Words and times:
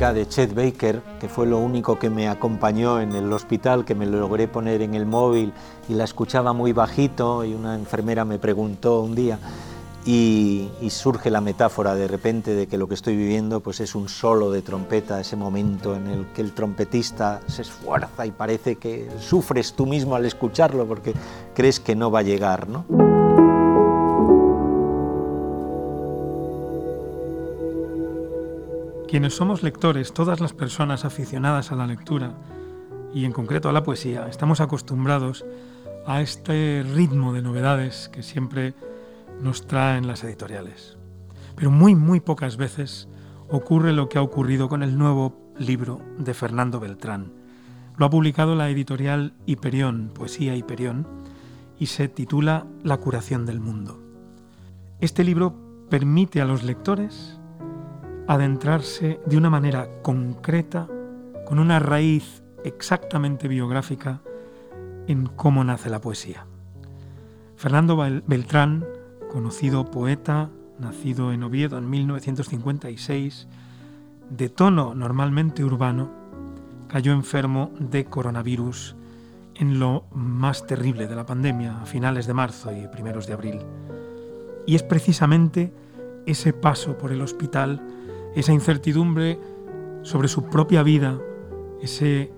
de 0.00 0.26
Chet 0.26 0.54
Baker, 0.54 1.02
que 1.20 1.28
fue 1.28 1.46
lo 1.46 1.58
único 1.58 1.98
que 1.98 2.08
me 2.08 2.26
acompañó 2.26 3.02
en 3.02 3.14
el 3.14 3.30
hospital, 3.30 3.84
que 3.84 3.94
me 3.94 4.06
lo 4.06 4.18
logré 4.18 4.48
poner 4.48 4.80
en 4.80 4.94
el 4.94 5.04
móvil 5.04 5.52
y 5.90 5.94
la 5.94 6.04
escuchaba 6.04 6.54
muy 6.54 6.72
bajito 6.72 7.44
y 7.44 7.52
una 7.52 7.74
enfermera 7.74 8.24
me 8.24 8.38
preguntó 8.38 9.02
un 9.02 9.14
día 9.14 9.38
y, 10.06 10.70
surge 10.88 11.28
la 11.28 11.42
metáfora 11.42 11.94
de 11.94 12.08
repente 12.08 12.54
de 12.54 12.66
que 12.66 12.78
lo 12.78 12.88
que 12.88 12.94
estoy 12.94 13.14
viviendo 13.14 13.60
pues 13.60 13.80
es 13.80 13.94
un 13.94 14.08
solo 14.08 14.50
de 14.50 14.62
trompeta, 14.62 15.20
ese 15.20 15.36
momento 15.36 15.94
en 15.94 16.06
el 16.06 16.26
que 16.28 16.40
el 16.40 16.52
trompetista 16.52 17.42
se 17.46 17.60
esfuerza 17.60 18.24
y 18.24 18.30
parece 18.30 18.76
que 18.76 19.06
sufres 19.20 19.74
tú 19.74 19.84
mismo 19.84 20.16
al 20.16 20.24
escucharlo 20.24 20.86
porque 20.86 21.12
crees 21.54 21.78
que 21.78 21.94
no 21.94 22.10
va 22.10 22.20
a 22.20 22.22
llegar, 22.22 22.70
¿no? 22.70 23.19
Quienes 29.10 29.34
somos 29.34 29.64
lectores, 29.64 30.14
todas 30.14 30.38
las 30.38 30.52
personas 30.52 31.04
aficionadas 31.04 31.72
a 31.72 31.74
la 31.74 31.88
lectura 31.88 32.32
y 33.12 33.24
en 33.24 33.32
concreto 33.32 33.68
a 33.68 33.72
la 33.72 33.82
poesía, 33.82 34.28
estamos 34.28 34.60
acostumbrados 34.60 35.44
a 36.06 36.20
este 36.20 36.84
ritmo 36.94 37.32
de 37.32 37.42
novedades 37.42 38.08
que 38.08 38.22
siempre 38.22 38.72
nos 39.42 39.66
traen 39.66 40.06
las 40.06 40.22
editoriales. 40.22 40.96
Pero 41.56 41.72
muy, 41.72 41.96
muy 41.96 42.20
pocas 42.20 42.56
veces 42.56 43.08
ocurre 43.48 43.92
lo 43.92 44.08
que 44.08 44.18
ha 44.18 44.22
ocurrido 44.22 44.68
con 44.68 44.84
el 44.84 44.96
nuevo 44.96 45.52
libro 45.58 46.00
de 46.16 46.32
Fernando 46.32 46.78
Beltrán. 46.78 47.32
Lo 47.96 48.06
ha 48.06 48.10
publicado 48.10 48.54
la 48.54 48.70
editorial 48.70 49.34
Hiperión, 49.44 50.12
Poesía 50.14 50.54
Hiperión, 50.54 51.08
y 51.80 51.86
se 51.86 52.06
titula 52.06 52.64
La 52.84 52.98
curación 52.98 53.44
del 53.44 53.58
mundo. 53.58 54.00
Este 55.00 55.24
libro 55.24 55.56
permite 55.90 56.40
a 56.40 56.44
los 56.44 56.62
lectores 56.62 57.39
adentrarse 58.26 59.20
de 59.26 59.36
una 59.36 59.50
manera 59.50 59.88
concreta, 60.02 60.88
con 61.46 61.58
una 61.58 61.78
raíz 61.78 62.42
exactamente 62.64 63.48
biográfica, 63.48 64.20
en 65.06 65.26
cómo 65.26 65.64
nace 65.64 65.90
la 65.90 66.00
poesía. 66.00 66.46
Fernando 67.56 67.96
Beltrán, 68.26 68.86
conocido 69.30 69.90
poeta, 69.90 70.50
nacido 70.78 71.32
en 71.32 71.42
Oviedo 71.42 71.78
en 71.78 71.90
1956, 71.90 73.48
de 74.30 74.48
tono 74.48 74.94
normalmente 74.94 75.64
urbano, 75.64 76.10
cayó 76.88 77.12
enfermo 77.12 77.70
de 77.78 78.04
coronavirus 78.04 78.96
en 79.54 79.78
lo 79.78 80.04
más 80.12 80.66
terrible 80.66 81.06
de 81.06 81.16
la 81.16 81.26
pandemia, 81.26 81.82
a 81.82 81.86
finales 81.86 82.26
de 82.26 82.34
marzo 82.34 82.72
y 82.72 82.88
primeros 82.88 83.26
de 83.26 83.32
abril. 83.34 83.58
Y 84.66 84.74
es 84.74 84.82
precisamente 84.82 85.72
ese 86.26 86.52
paso 86.52 86.96
por 86.96 87.12
el 87.12 87.20
hospital 87.20 87.80
esa 88.34 88.52
incertidumbre 88.52 89.38
sobre 90.02 90.28
su 90.28 90.44
propia 90.44 90.82
vida, 90.82 91.18
ese, 91.82 92.32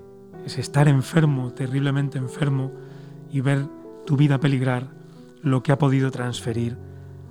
estar 0.47 0.89
enfermo, 0.89 1.53
terriblemente 1.53 2.19
enfermo, 2.19 2.73
y 3.31 3.41
ver 3.41 3.67
tu 4.07 4.17
vida 4.17 4.41
peligrar, 4.41 4.91
lo 5.43 5.63
que 5.63 5.73
ha 5.73 5.79
podido 5.79 6.11
transferir 6.11 6.77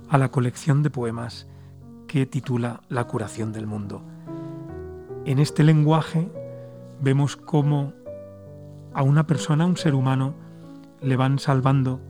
a 0.08 0.18
la 0.18 0.30
colección 0.30 0.82
de 0.82 0.90
poemas 0.90 1.46
que 2.06 2.26
titula 2.26 2.82
La 2.88 3.04
curación 3.06 3.52
del 3.52 3.66
mundo. 3.66 4.02
En 5.24 5.38
este 5.38 5.62
lenguaje 5.62 6.30
vemos 7.00 7.36
cómo 7.36 7.94
a 8.92 9.02
una 9.02 9.26
persona, 9.26 9.64
a 9.64 9.66
un 9.66 9.76
ser 9.76 9.94
humano, 9.94 10.34
le 11.00 11.16
van 11.16 11.38
salvando 11.38 12.00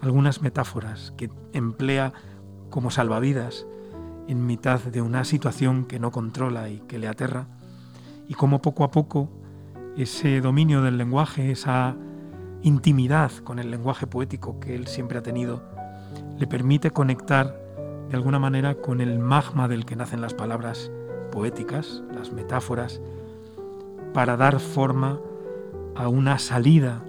algunas 0.00 0.42
metáforas 0.42 1.12
que 1.16 1.30
emplea 1.52 2.12
como 2.70 2.90
salvavidas 2.90 3.66
en 4.28 4.46
mitad 4.46 4.80
de 4.80 5.02
una 5.02 5.24
situación 5.24 5.84
que 5.84 5.98
no 5.98 6.10
controla 6.10 6.68
y 6.68 6.80
que 6.80 6.98
le 6.98 7.08
aterra, 7.08 7.46
y 8.28 8.34
cómo 8.34 8.60
poco 8.60 8.84
a 8.84 8.90
poco 8.90 9.28
ese 9.96 10.40
dominio 10.40 10.82
del 10.82 10.98
lenguaje, 10.98 11.50
esa 11.50 11.96
intimidad 12.62 13.30
con 13.44 13.58
el 13.58 13.70
lenguaje 13.70 14.06
poético 14.06 14.58
que 14.60 14.74
él 14.74 14.86
siempre 14.86 15.18
ha 15.18 15.22
tenido, 15.22 15.62
le 16.38 16.46
permite 16.46 16.90
conectar 16.90 17.58
de 18.08 18.16
alguna 18.16 18.38
manera 18.38 18.76
con 18.76 19.00
el 19.00 19.18
magma 19.18 19.68
del 19.68 19.84
que 19.84 19.96
nacen 19.96 20.20
las 20.20 20.34
palabras 20.34 20.90
poéticas, 21.32 22.02
las 22.14 22.32
metáforas, 22.32 23.00
para 24.12 24.36
dar 24.36 24.60
forma 24.60 25.20
a 25.94 26.08
una 26.08 26.38
salida 26.38 27.04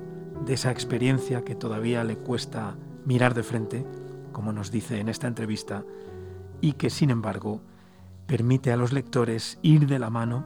de 0.46 0.54
esa 0.54 0.72
experiencia 0.72 1.44
que 1.44 1.56
todavía 1.56 2.04
le 2.04 2.18
cuesta 2.18 2.76
mirar 3.06 3.34
de 3.34 3.44
frente, 3.44 3.86
como 4.32 4.54
nos 4.54 4.72
dice 4.72 5.00
en 5.00 5.10
esta 5.10 5.28
entrevista 5.28 5.84
y 6.62 6.74
que 6.74 6.90
sin 6.90 7.10
embargo 7.10 7.62
permite 8.26 8.72
a 8.72 8.78
los 8.78 8.92
lectores 8.92 9.60
ir 9.62 9.88
de 9.88 10.00
la 10.00 10.10
mano 10.10 10.46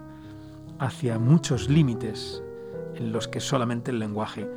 hacia 0.80 1.20
muchos 1.20 1.70
límites 1.70 2.44
en 2.96 3.12
los 3.12 3.28
que 3.28 3.40
solamente 3.40 3.92
el 3.92 4.00
lenguaje 4.00 4.50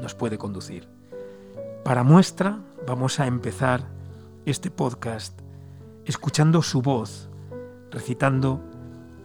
nos 0.00 0.14
puede 0.14 0.38
conducir. 0.38 0.88
Para 1.84 2.02
muestra 2.02 2.60
vamos 2.86 3.20
a 3.20 3.26
empezar 3.26 3.86
este 4.46 4.70
podcast 4.70 5.38
escuchando 6.04 6.62
su 6.62 6.82
voz, 6.82 7.28
recitando 7.90 8.62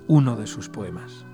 uno 0.08 0.36
de 0.36 0.48
sus 0.48 0.70
poemas. 0.70 1.26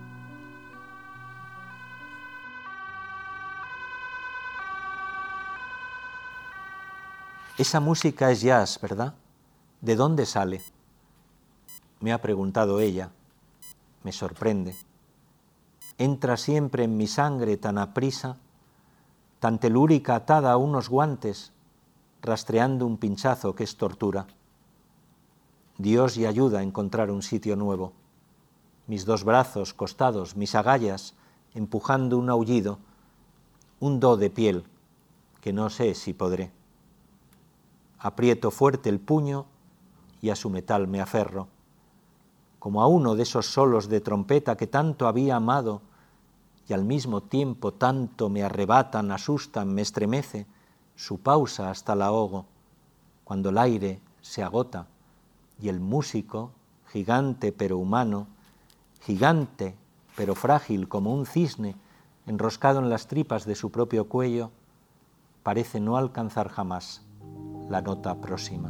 Esa 7.58 7.80
música 7.82 8.32
es 8.32 8.42
jazz, 8.42 8.80
¿verdad? 8.82 9.16
¿De 9.82 9.96
dónde 9.96 10.26
sale? 10.26 10.62
Me 12.02 12.12
ha 12.12 12.22
preguntado 12.22 12.82
ella. 12.82 13.12
Me 14.04 14.12
sorprende. 14.12 14.76
Entra 15.98 16.36
siempre 16.36 16.84
en 16.84 16.98
mi 16.98 17.08
sangre 17.08 17.56
tan 17.56 17.78
aprisa, 17.78 18.38
tan 19.40 19.58
telúrica 19.58 20.16
atada 20.16 20.52
a 20.52 20.58
unos 20.58 20.90
guantes, 20.90 21.54
rastreando 22.22 22.86
un 22.86 22.98
pinchazo 22.98 23.56
que 23.56 23.64
es 23.64 23.78
tortura. 23.78 24.28
Dios 25.78 26.18
y 26.18 26.26
ayuda 26.26 26.60
a 26.60 26.64
encontrar 26.64 27.10
un 27.10 27.22
sitio 27.22 27.56
nuevo. 27.56 27.94
Mis 28.88 29.06
dos 29.06 29.24
brazos, 29.24 29.74
costados, 29.74 30.36
mis 30.36 30.56
agallas, 30.56 31.16
empujando 31.54 32.18
un 32.18 32.30
aullido, 32.30 32.80
un 33.80 34.02
do 34.02 34.18
de 34.18 34.30
piel 34.30 34.66
que 35.40 35.54
no 35.54 35.70
sé 35.70 35.96
si 35.96 36.14
podré. 36.14 36.52
Aprieto 37.98 38.52
fuerte 38.52 38.90
el 38.90 39.00
puño 39.00 39.46
y 40.22 40.30
a 40.30 40.36
su 40.36 40.50
metal 40.50 40.88
me 40.88 41.02
aferro, 41.02 41.48
como 42.60 42.82
a 42.82 42.88
uno 42.88 43.16
de 43.16 43.24
esos 43.24 43.48
solos 43.48 43.88
de 43.88 44.02
trompeta 44.02 44.58
que 44.58 44.68
tanto 44.68 45.08
había 45.08 45.38
amado 45.38 45.82
y 46.68 46.74
al 46.74 46.84
mismo 46.84 47.22
tiempo 47.22 47.74
tanto 47.74 48.30
me 48.30 48.44
arrebatan, 48.44 49.12
asustan, 49.12 49.74
me 49.74 49.82
estremece, 49.82 50.46
su 50.96 51.20
pausa 51.20 51.72
hasta 51.72 51.96
la 51.96 52.08
ahogo, 52.08 52.46
cuando 53.24 53.50
el 53.50 53.58
aire 53.58 54.02
se 54.22 54.44
agota 54.44 54.88
y 55.62 55.70
el 55.70 55.80
músico, 55.80 56.52
gigante 56.92 57.52
pero 57.52 57.78
humano, 57.78 58.28
gigante 59.02 59.76
pero 60.16 60.36
frágil 60.36 60.90
como 60.90 61.14
un 61.14 61.26
cisne 61.26 61.76
enroscado 62.28 62.80
en 62.80 62.90
las 62.90 63.08
tripas 63.08 63.46
de 63.46 63.56
su 63.56 63.72
propio 63.72 64.10
cuello, 64.10 64.52
parece 65.44 65.80
no 65.80 65.98
alcanzar 65.98 66.50
jamás 66.50 67.04
la 67.70 67.82
nota 67.82 68.20
próxima. 68.20 68.70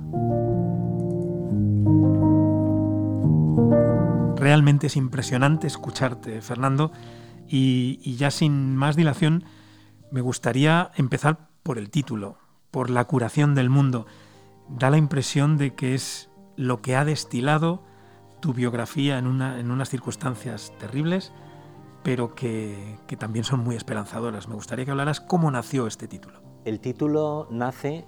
Realmente 4.39 4.87
es 4.87 4.95
impresionante 4.95 5.67
escucharte, 5.67 6.41
Fernando, 6.41 6.91
y, 7.47 8.15
ya 8.15 8.31
sin 8.31 8.75
más 8.75 8.95
dilación, 8.95 9.43
me 10.11 10.21
gustaría 10.21 10.91
empezar 10.95 11.49
por 11.61 11.77
el 11.77 11.89
título, 11.89 12.37
por 12.71 12.89
la 12.89 13.05
curación 13.05 13.53
del 13.53 13.69
mundo. 13.69 14.05
Da 14.69 14.89
la 14.89 14.97
impresión 14.97 15.57
de 15.57 15.75
que 15.75 15.93
es 15.93 16.29
lo 16.55 16.81
que 16.81 16.95
ha 16.95 17.03
destilado 17.03 17.83
tu 18.39 18.53
biografía 18.53 19.17
en, 19.17 19.27
unas 19.27 19.89
circunstancias 19.89 20.71
terribles, 20.79 21.33
pero 22.03 22.33
que, 22.33 22.97
que, 23.07 23.17
también 23.17 23.43
son 23.43 23.59
muy 23.59 23.75
esperanzadoras. 23.75 24.47
Me 24.47 24.55
gustaría 24.55 24.85
que 24.85 24.91
hablaras 24.91 25.19
cómo 25.19 25.51
nació 25.51 25.85
este 25.85 26.07
título. 26.07 26.41
El 26.63 26.79
título 26.79 27.47
nace, 27.51 28.05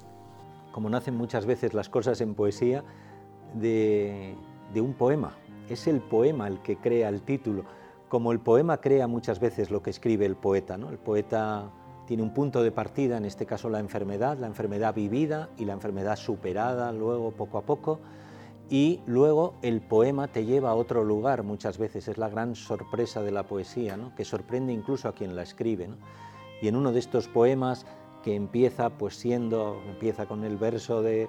como 0.71 0.89
nacen 0.89 1.15
muchas 1.18 1.45
veces 1.45 1.74
las 1.74 1.89
cosas 1.89 2.21
en 2.21 2.36
poesía, 2.36 2.86
de, 3.53 4.38
de 4.73 4.81
un 4.81 4.94
poema. 4.94 5.38
Es 5.69 5.88
el 5.88 6.01
poema 6.01 6.47
el 6.47 6.62
que 6.62 6.77
crea 6.77 7.09
el 7.09 7.21
título, 7.21 7.65
como 8.09 8.31
el 8.31 8.39
poema 8.39 8.81
crea 8.81 9.07
muchas 9.07 9.39
veces 9.39 9.71
lo 9.71 9.81
que 9.81 9.89
escribe 9.89 10.25
el 10.25 10.35
poeta. 10.35 10.77
¿no? 10.77 10.89
El 10.89 10.97
poeta 10.97 11.71
tiene 12.06 12.23
un 12.23 12.33
punto 12.33 12.62
de 12.62 12.71
partida, 12.71 13.18
en 13.18 13.25
este 13.25 13.45
caso 13.45 13.69
la 13.69 13.79
enfermedad, 13.79 14.38
la 14.38 14.47
enfermedad 14.47 14.94
vivida 14.94 15.50
y 15.57 15.63
la 15.65 15.73
enfermedad 15.73 16.18
superada 16.18 16.91
luego 16.91 17.31
poco 17.31 17.57
a 17.57 17.62
poco, 17.62 18.00
y 18.69 19.01
luego 19.06 19.56
el 19.62 19.81
poema 19.81 20.27
te 20.27 20.45
lleva 20.45 20.71
a 20.71 20.75
otro 20.75 21.03
lugar 21.03 21.44
muchas 21.44 21.77
veces, 21.77 22.07
es 22.07 22.17
la 22.17 22.29
gran 22.29 22.56
sorpresa 22.56 23.21
de 23.21 23.31
la 23.31 23.44
poesía, 23.44 23.97
¿no? 23.97 24.15
que 24.15 24.25
sorprende 24.25 24.74
incluso 24.74 25.07
a 25.07 25.13
quien 25.13 25.35
la 25.35 25.44
escribe. 25.44 25.89
Y 26.62 26.67
en 26.67 26.75
uno 26.75 26.91
de 26.91 27.00
estos 27.00 27.27
poemas 27.27 27.85
que 28.24 28.35
empieza 28.35 28.89
pues 28.89 29.15
siendo, 29.15 29.81
empieza 29.88 30.25
con 30.25 30.44
el 30.44 30.57
verso 30.57 31.01
de 31.01 31.27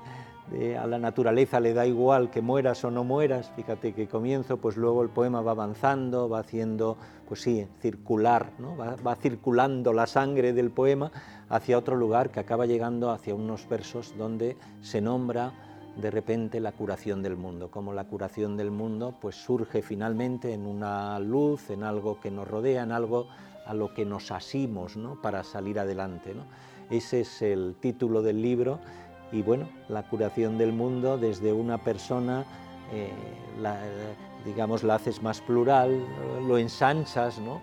a 0.79 0.87
la 0.87 0.99
naturaleza 0.99 1.61
le 1.61 1.73
da 1.73 1.87
igual 1.87 2.31
que 2.31 2.43
mueras 2.43 2.85
o 2.85 2.91
no 2.91 3.05
mueras, 3.05 3.51
fíjate 3.57 3.95
que 3.95 4.09
comienzo, 4.09 4.59
pues 4.59 4.77
luego 4.77 5.03
el 5.03 5.09
poema 5.09 5.41
va 5.41 5.53
avanzando, 5.53 6.29
va 6.29 6.41
haciendo, 6.41 6.99
pues 7.27 7.41
sí, 7.41 7.67
circular, 7.81 8.51
¿no? 8.59 8.77
va, 8.77 8.97
va, 8.97 9.15
circulando 9.17 9.93
la 9.93 10.07
sangre 10.07 10.53
del 10.53 10.71
poema 10.71 11.11
hacia 11.49 11.79
otro 11.79 11.97
lugar 11.97 12.31
que 12.31 12.41
acaba 12.41 12.67
llegando 12.67 13.11
hacia 13.11 13.35
unos 13.35 13.69
versos 13.69 14.15
donde 14.19 14.57
se 14.83 15.01
nombra 15.01 15.53
de 15.97 16.11
repente 16.11 16.61
la 16.61 16.73
curación 16.73 17.23
del 17.23 17.37
mundo, 17.37 17.71
como 17.71 17.93
la 17.93 18.05
curación 18.05 18.57
del 18.57 18.71
mundo 18.71 19.15
pues 19.21 19.37
surge 19.37 19.83
finalmente 19.83 20.53
en 20.53 20.67
una 20.67 21.19
luz, 21.19 21.71
en 21.71 21.83
algo 21.83 22.21
que 22.21 22.31
nos 22.31 22.49
rodea, 22.49 22.83
en 22.83 22.93
algo 22.93 23.29
a 23.67 23.75
lo 23.75 23.95
que 23.95 24.05
nos 24.05 24.31
asimos 24.31 24.97
¿no? 24.97 25.21
para 25.21 25.45
salir 25.45 25.79
adelante. 25.79 26.35
¿no? 26.35 26.45
Ese 26.91 27.21
es 27.21 27.43
el 27.43 27.77
título 27.79 28.23
del 28.23 28.43
libro 28.43 28.81
y 29.33 29.43
bueno, 29.43 29.67
la 29.89 30.03
curación 30.05 30.59
del 30.59 30.73
mundo 30.73 31.19
desde 31.19 31.53
una 31.53 31.79
persona, 31.79 32.45
eh, 32.93 33.11
la, 33.61 33.79
digamos, 34.45 34.85
la 34.85 34.97
haces 34.97 35.23
más 35.23 35.41
plural, 35.41 36.05
lo 36.47 36.59
ensanchas 36.59 37.39
¿no? 37.39 37.61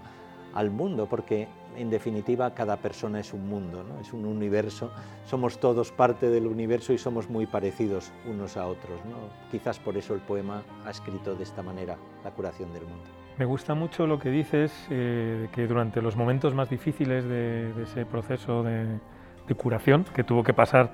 al 0.56 0.72
mundo, 0.72 1.08
porque 1.08 1.48
en 1.78 1.90
definitiva 1.90 2.54
cada 2.54 2.78
persona 2.78 3.20
es 3.20 3.34
un 3.34 3.48
mundo, 3.48 3.84
¿no? 3.84 4.00
es 4.02 4.12
un 4.12 4.26
universo, 4.26 4.92
somos 5.26 5.60
todos 5.60 5.92
parte 5.92 6.30
del 6.30 6.48
universo 6.48 6.92
y 6.92 6.98
somos 6.98 7.30
muy 7.30 7.46
parecidos 7.46 8.12
unos 8.28 8.58
a 8.58 8.66
otros. 8.66 9.00
¿no? 9.06 9.18
Quizás 9.52 9.80
por 9.80 9.96
eso 9.96 10.16
el 10.16 10.22
poema 10.22 10.64
ha 10.86 10.90
escrito 10.90 11.36
de 11.36 11.44
esta 11.44 11.62
manera 11.62 11.98
la 12.24 12.32
curación 12.32 12.74
del 12.74 12.84
mundo. 12.84 13.06
Me 13.38 13.46
gusta 13.46 13.74
mucho 13.74 14.06
lo 14.06 14.20
que 14.20 14.30
dices, 14.30 14.74
eh, 14.90 15.48
que 15.54 15.68
durante 15.68 16.02
los 16.02 16.18
momentos 16.18 16.54
más 16.54 16.70
difíciles 16.70 17.24
de, 17.24 17.72
de 17.72 17.84
ese 17.84 18.06
proceso 18.06 18.64
de, 18.64 19.00
de, 19.48 19.56
curación, 19.56 20.04
que 20.14 20.26
tuvo 20.26 20.44
que 20.44 20.54
pasar 20.54 20.92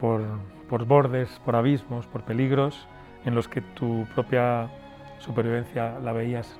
por, 0.00 0.22
por, 0.68 0.84
bordes, 0.84 1.40
por 1.44 1.56
abismos, 1.56 2.06
por 2.06 2.22
peligros, 2.22 2.88
en 3.24 3.34
los 3.34 3.48
que 3.48 3.60
tu 3.60 4.06
propia 4.14 4.68
supervivencia 5.18 5.98
la 6.00 6.12
veías 6.12 6.58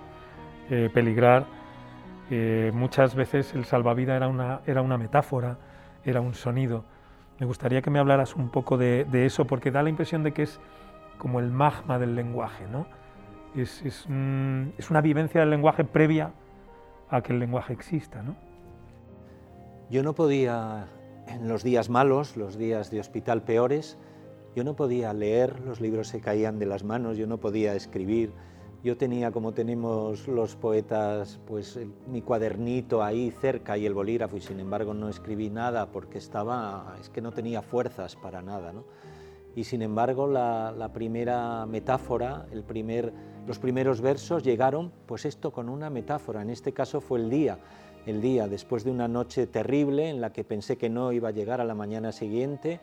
eh, 0.71 0.91
peligrar, 0.93 1.47
eh, 2.31 2.73
muchas 2.75 3.15
veces 3.15 3.55
el 3.55 3.65
salvavidas 3.65 4.17
era 4.17 4.29
una, 4.29 4.61
era 4.67 4.83
una 4.83 4.99
metáfora, 4.99 5.59
era 6.05 6.21
un 6.21 6.35
sonido. 6.35 6.85
Me 7.39 7.47
gustaría 7.47 7.83
que 7.83 7.91
me 7.91 7.99
hablaras 7.99 8.35
un 8.35 8.49
poco 8.49 8.77
de, 8.77 9.05
de 9.05 9.27
eso, 9.27 9.47
porque 9.47 9.71
da 9.71 9.83
la 9.83 9.91
impresión 9.91 10.23
de 10.23 10.33
que 10.33 10.43
es 10.43 10.61
como 11.19 11.39
el 11.41 11.51
magma 11.51 11.99
del 11.99 12.15
lenguaje, 12.15 12.67
¿no? 12.71 12.87
es, 13.61 13.83
es, 13.83 14.07
un, 14.07 14.73
es, 14.77 14.91
una 14.91 15.01
vivencia 15.01 15.41
del 15.41 15.51
lenguaje 15.51 15.85
previa 15.85 16.33
a 17.09 17.21
que 17.23 17.33
el 17.33 17.39
lenguaje 17.39 17.73
exista. 17.73 18.23
¿no? 18.23 18.37
Yo 19.91 20.03
no 20.03 20.15
podía, 20.15 20.87
en 21.27 21.49
los 21.49 21.63
días 21.63 21.91
malos, 21.91 22.37
los 22.37 22.57
días 22.57 22.91
de 22.91 23.01
hospital 23.01 23.43
peores, 23.43 23.99
yo 24.55 24.65
no 24.65 24.75
podía 24.75 25.13
leer, 25.13 25.61
los 25.61 25.81
libros 25.81 26.09
se 26.09 26.21
caían 26.21 26.59
de 26.59 26.67
las 26.67 26.83
manos, 26.83 27.19
yo 27.19 27.27
no 27.27 27.39
podía 27.39 27.75
escribir. 27.75 28.33
Yo 28.83 28.97
tenía, 28.97 29.31
como 29.33 29.53
tenemos 29.53 30.29
los 30.29 30.57
poetas, 30.57 31.41
pues 31.47 31.79
mi 32.07 32.23
cuadernito 32.23 33.03
ahí 33.03 33.31
cerca 33.31 33.77
y 33.77 33.85
el 33.85 33.95
bolígrafo, 33.95 34.37
y 34.37 34.41
sin 34.41 34.61
embargo 34.61 34.95
no 34.95 35.09
escribí 35.09 35.51
nada 35.51 35.91
porque 35.91 36.19
estaba, 36.19 36.97
es 37.01 37.11
que 37.11 37.21
no 37.21 37.33
tenía 37.33 37.63
fuerzas 37.63 38.17
para 38.17 38.41
nada. 38.43 38.73
¿no? 38.73 38.85
Y 39.55 39.65
sin 39.65 39.83
embargo 39.83 40.27
la, 40.27 40.73
la 40.73 40.93
primera 40.93 41.67
metáfora, 41.67 42.47
el 42.51 42.63
primer 42.63 43.13
los 43.47 43.61
primeros 43.61 44.01
versos 44.01 44.43
llegaron, 44.43 44.91
pues 45.07 45.25
esto 45.25 45.53
con 45.53 45.69
una 45.69 45.89
metáfora, 45.89 46.43
en 46.43 46.51
este 46.51 46.73
caso 46.73 47.01
fue 47.01 47.21
el 47.21 47.31
día, 47.31 47.61
el 48.07 48.21
día 48.21 48.47
después 48.47 48.85
de 48.85 48.93
una 48.93 49.09
noche 49.09 49.47
terrible 49.47 50.09
en 50.09 50.21
la 50.21 50.33
que 50.33 50.45
pensé 50.45 50.79
que 50.79 50.89
no 50.89 51.13
iba 51.13 51.29
a 51.29 51.33
llegar 51.33 51.61
a 51.61 51.65
la 51.65 51.75
mañana 51.75 52.13
siguiente, 52.13 52.81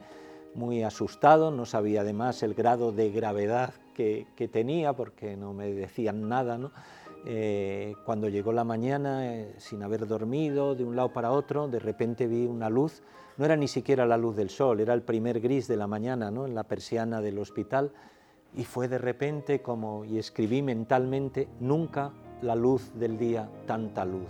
muy 0.54 0.84
asustado, 0.84 1.50
no 1.50 1.66
sabía 1.66 2.02
además 2.02 2.44
el 2.44 2.54
grado 2.54 2.92
de 2.92 3.10
gravedad 3.10 3.74
que, 3.94 4.28
tenía 4.52 4.94
porque 4.94 5.36
no 5.36 5.54
me 5.54 5.72
decían 5.74 6.28
nada. 6.28 6.60
Eh, 7.26 7.96
cuando 8.06 8.28
llegó 8.28 8.52
la 8.52 8.66
mañana, 8.66 9.34
eh, 9.34 9.56
sin 9.58 9.82
haber 9.82 10.06
dormido, 10.08 10.76
de 10.76 10.84
un 10.84 10.96
lado 10.96 11.14
para 11.14 11.32
otro, 11.32 11.70
de 11.70 11.80
repente 11.80 12.28
vi 12.28 12.46
una 12.46 12.70
luz, 12.70 13.02
no 13.38 13.46
era 13.46 13.56
ni 13.56 13.70
siquiera 13.70 14.06
la 14.06 14.18
luz 14.18 14.36
del 14.36 14.50
sol, 14.50 14.82
era 14.82 14.94
el 14.94 15.04
primer 15.04 15.40
gris 15.40 15.68
de 15.68 15.78
la 15.78 15.88
mañana, 15.88 16.32
¿no? 16.32 16.46
en 16.46 16.54
la 16.54 16.66
persiana 16.66 17.22
del 17.22 17.40
hospital, 17.40 17.94
y 18.54 18.66
fue 18.66 18.90
de 18.90 18.98
repente 18.98 19.62
como, 19.62 20.04
y 20.04 20.18
escribí 20.18 20.62
mentalmente, 20.62 21.48
nunca 21.62 22.12
la 22.42 22.56
luz 22.56 22.92
del 22.96 23.18
día, 23.18 23.50
tanta 23.66 24.04
luz. 24.04 24.28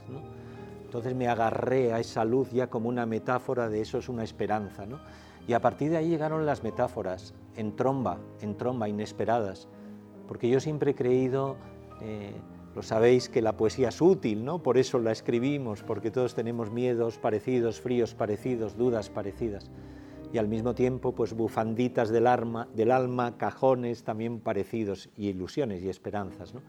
Entonces 0.93 1.15
me 1.15 1.27
agarré 1.27 1.91
a 1.91 1.99
esa 1.99 2.23
luz 2.23 2.51
ya 2.51 2.67
como 2.67 2.87
una 2.87 3.07
metáfora 3.07 3.67
de 3.67 3.81
eso 3.81 3.97
es 3.97 4.09
una 4.09 4.23
esperanza. 4.23 4.85
¿no? 4.85 4.99
Y 5.47 5.53
a 5.53 5.59
partir 5.59 5.89
de 5.89 5.97
ahí 5.97 6.07
llegaron 6.07 6.45
las 6.45 6.61
metáforas, 6.61 7.33
en 7.55 7.75
tromba, 7.75 8.19
en 8.41 8.55
tromba, 8.57 8.87
inesperadas, 8.87 9.67
porque 10.27 10.49
yo 10.49 10.59
siempre 10.59 10.91
he 10.91 10.93
creído, 10.93 11.57
eh, 11.99 12.35
lo 12.75 12.83
sabéis, 12.83 13.27
que 13.27 13.41
la 13.41 13.57
poesía 13.57 13.89
es 13.89 13.99
útil, 14.03 14.45
¿no? 14.45 14.61
por 14.61 14.77
eso 14.77 14.99
la 14.99 15.11
escribimos, 15.11 15.81
porque 15.81 16.11
todos 16.11 16.35
tenemos 16.35 16.69
miedos 16.69 17.17
parecidos, 17.17 17.81
fríos 17.81 18.13
parecidos, 18.13 18.77
dudas 18.77 19.09
parecidas 19.09 19.71
y 20.31 20.37
al 20.37 20.47
mismo 20.47 20.75
tiempo 20.75 21.15
pues 21.15 21.33
bufanditas 21.33 22.09
del, 22.09 22.27
alma, 22.27 22.67
del 22.75 22.91
alma, 22.91 23.35
cajones 23.39 24.03
también 24.03 24.39
parecidos 24.39 25.09
y 25.17 25.29
ilusiones 25.29 25.81
y 25.81 25.89
esperanzas. 25.89 26.53
¿no? 26.53 26.61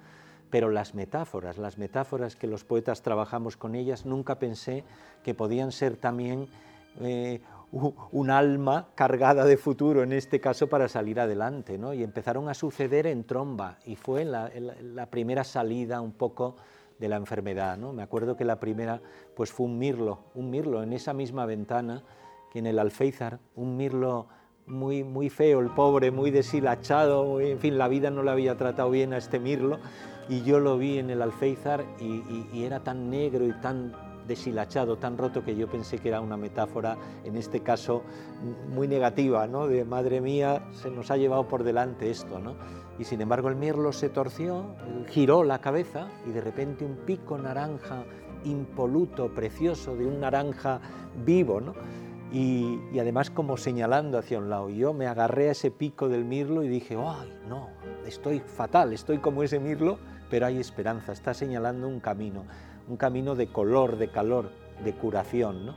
Pero 0.55 0.71
las 0.71 0.95
metáforas, 0.95 1.59
las 1.59 1.79
metáforas 1.79 2.37
que 2.37 2.47
los 2.47 2.62
poetas 2.62 3.03
trabajamos 3.03 3.56
con 3.56 3.75
ellas, 3.75 4.06
nunca 4.06 4.39
pensé 4.39 4.85
que 5.25 5.35
podían 5.35 5.73
ser 5.73 5.97
también 5.97 6.47
eh, 7.01 7.41
un 7.73 8.31
alma 8.31 8.87
cargada 8.95 9.47
de 9.47 9.56
futuro, 9.56 10.05
en 10.05 10.12
este 10.12 10.39
caso 10.39 10.69
para 10.69 10.87
salir 10.87 11.19
adelante. 11.19 11.77
¿no? 11.77 11.93
Y 11.93 12.05
empezaron 12.05 12.49
a 12.49 12.55
suceder 12.55 13.09
en 13.09 13.25
tromba 13.25 13.79
y 13.85 13.97
fue 13.97 14.25
la, 14.25 14.49
primera 15.11 15.43
salida 15.43 16.01
un 16.01 16.12
poco 16.12 16.55
de 17.01 17.09
la 17.09 17.17
enfermedad. 17.17 17.77
¿no? 17.77 17.93
Me 17.93 18.05
acuerdo 18.05 18.37
que 18.37 18.45
la 18.45 18.61
primera 18.61 19.01
pues 19.35 19.51
fue 19.51 19.67
un 19.67 19.77
mirlo, 19.77 20.21
un 20.37 20.51
mirlo 20.51 20.85
en 20.85 20.93
esa 20.93 21.12
misma 21.12 21.47
ventana 21.47 22.05
en 22.55 22.67
el 22.67 22.79
Alféizar, 22.79 23.41
un 23.56 23.77
mirlo 23.77 24.29
muy, 24.67 25.03
muy 25.03 25.29
feo, 25.29 25.58
el 25.61 25.70
pobre, 25.70 26.11
muy 26.11 26.31
deshilachado, 26.31 27.41
en 27.41 27.58
fin, 27.58 27.77
la 27.77 27.89
vida 27.89 28.11
no 28.11 28.23
le 28.23 28.31
había 28.31 28.56
tratado 28.56 28.91
bien 28.91 29.13
a 29.13 29.19
este 29.19 29.41
mirlo, 29.41 29.79
y 30.28 30.43
yo 30.43 30.60
lo 30.60 30.78
vi 30.78 30.98
en 30.98 31.10
el 31.10 31.22
Alféizar 31.22 31.84
y, 32.00 32.48
y, 32.52 32.64
era 32.64 32.81
tan 32.81 33.10
negro 33.10 33.46
y 33.46 33.52
tan 33.60 33.93
deshilachado, 34.26 34.96
tan 34.96 35.19
roto 35.19 35.44
que 35.44 35.54
yo 35.54 35.69
pensé 35.69 35.98
que 35.98 36.08
era 36.08 36.20
una 36.20 36.36
metáfora, 36.36 36.96
en 37.24 37.36
este 37.36 37.60
caso 37.60 38.02
muy 38.69 38.88
negativa, 38.88 39.46
¿no? 39.46 39.66
de 39.66 39.84
madre 39.84 40.20
mía, 40.20 40.66
se 40.72 40.90
nos 40.90 41.10
ha 41.10 41.16
llevado 41.16 41.46
por 41.46 41.62
delante 41.62 42.10
esto, 42.10 42.38
¿no? 42.38 42.56
y 42.98 43.04
sin 43.04 43.20
embargo 43.20 43.48
el 43.48 43.56
mirlo 43.56 43.93
se 43.93 44.08
torció, 44.08 44.74
giró 45.08 45.44
la 45.44 45.60
cabeza 45.60 46.08
y 46.26 46.31
de 46.31 46.40
repente 46.40 46.86
un 46.86 46.96
pico 47.04 47.36
naranja 47.36 48.04
impoluto, 48.44 49.28
precioso, 49.34 49.94
de 49.94 50.06
un 50.06 50.20
naranja 50.20 50.81
vivo, 51.24 51.60
¿no? 51.60 51.74
y, 52.34 52.98
además 52.98 53.31
como 53.31 53.56
señalando 53.56 54.19
hacia 54.19 54.38
un 54.38 54.50
lado. 54.50 54.69
Yo 54.69 54.93
me 54.93 55.06
agarré 55.06 55.48
a 55.48 55.52
ese 55.52 55.70
pico 55.70 56.08
del 56.08 56.24
mirlo 56.24 56.64
y 56.64 56.69
dije, 56.69 56.96
¡ay, 56.98 57.32
no! 57.48 57.69
Estoy 58.06 58.40
fatal, 58.40 58.93
estoy 58.93 59.19
como 59.19 59.43
ese 59.43 59.60
mirlo, 59.60 59.98
pero 60.34 60.46
hay 60.46 60.58
esperanza, 60.58 61.12
está 61.12 61.32
señalando 61.32 61.86
un 61.86 62.00
camino, 62.00 62.43
un 62.88 62.96
camino 62.96 63.36
de 63.36 63.46
color, 63.46 63.98
de 63.98 64.08
calor, 64.08 64.50
de 64.82 64.93
curación. 64.93 65.64
¿no? 65.64 65.76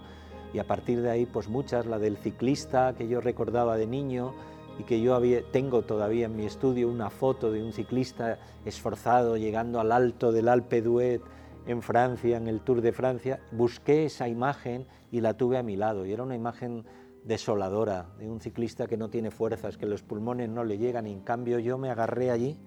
Y 0.51 0.57
a 0.57 0.63
partir 0.63 1.03
de 1.03 1.11
ahí, 1.11 1.27
pues 1.27 1.47
muchas, 1.47 1.85
la 1.85 1.99
del 1.99 2.17
ciclista 2.17 2.95
que 2.97 3.07
yo 3.07 3.21
recordaba 3.21 3.77
de 3.77 3.85
niño 3.85 4.33
y 4.79 4.83
que 4.83 4.99
yo 4.99 5.21
tengo 5.51 5.83
todavía 5.83 6.25
en 6.25 6.35
mi 6.35 6.47
estudio 6.47 6.89
una 6.89 7.11
foto 7.11 7.51
de 7.51 7.61
un 7.61 7.71
ciclista 7.71 8.39
esforzado 8.65 9.37
llegando 9.37 9.79
al 9.79 9.91
alto 9.91 10.31
del 10.31 10.47
Alpe 10.47 10.81
d'Huez 10.81 11.21
en 11.67 11.83
Francia, 11.83 12.37
en 12.37 12.47
el 12.47 12.61
Tour 12.61 12.81
de 12.81 12.93
Francia, 12.93 13.39
busqué 13.51 14.05
esa 14.05 14.27
imagen 14.27 14.87
y 15.11 15.21
la 15.21 15.35
tuve 15.35 15.59
a 15.59 15.61
mi 15.61 15.75
lado. 15.75 16.03
Y 16.03 16.13
era 16.13 16.23
una 16.23 16.35
imagen 16.35 16.83
desoladora 17.23 18.07
de 18.17 18.27
un 18.27 18.41
ciclista 18.41 18.87
que 18.87 18.97
no 18.97 19.07
tiene 19.11 19.29
fuerzas, 19.29 19.77
que 19.77 19.85
los 19.85 20.01
pulmones 20.01 20.49
no 20.49 20.63
le 20.63 20.79
llegan. 20.79 21.05
Y 21.05 21.13
en 21.13 21.21
cambio 21.21 21.59
yo 21.59 21.77
me 21.77 21.91
agarré 21.91 22.31
allí 22.31 22.57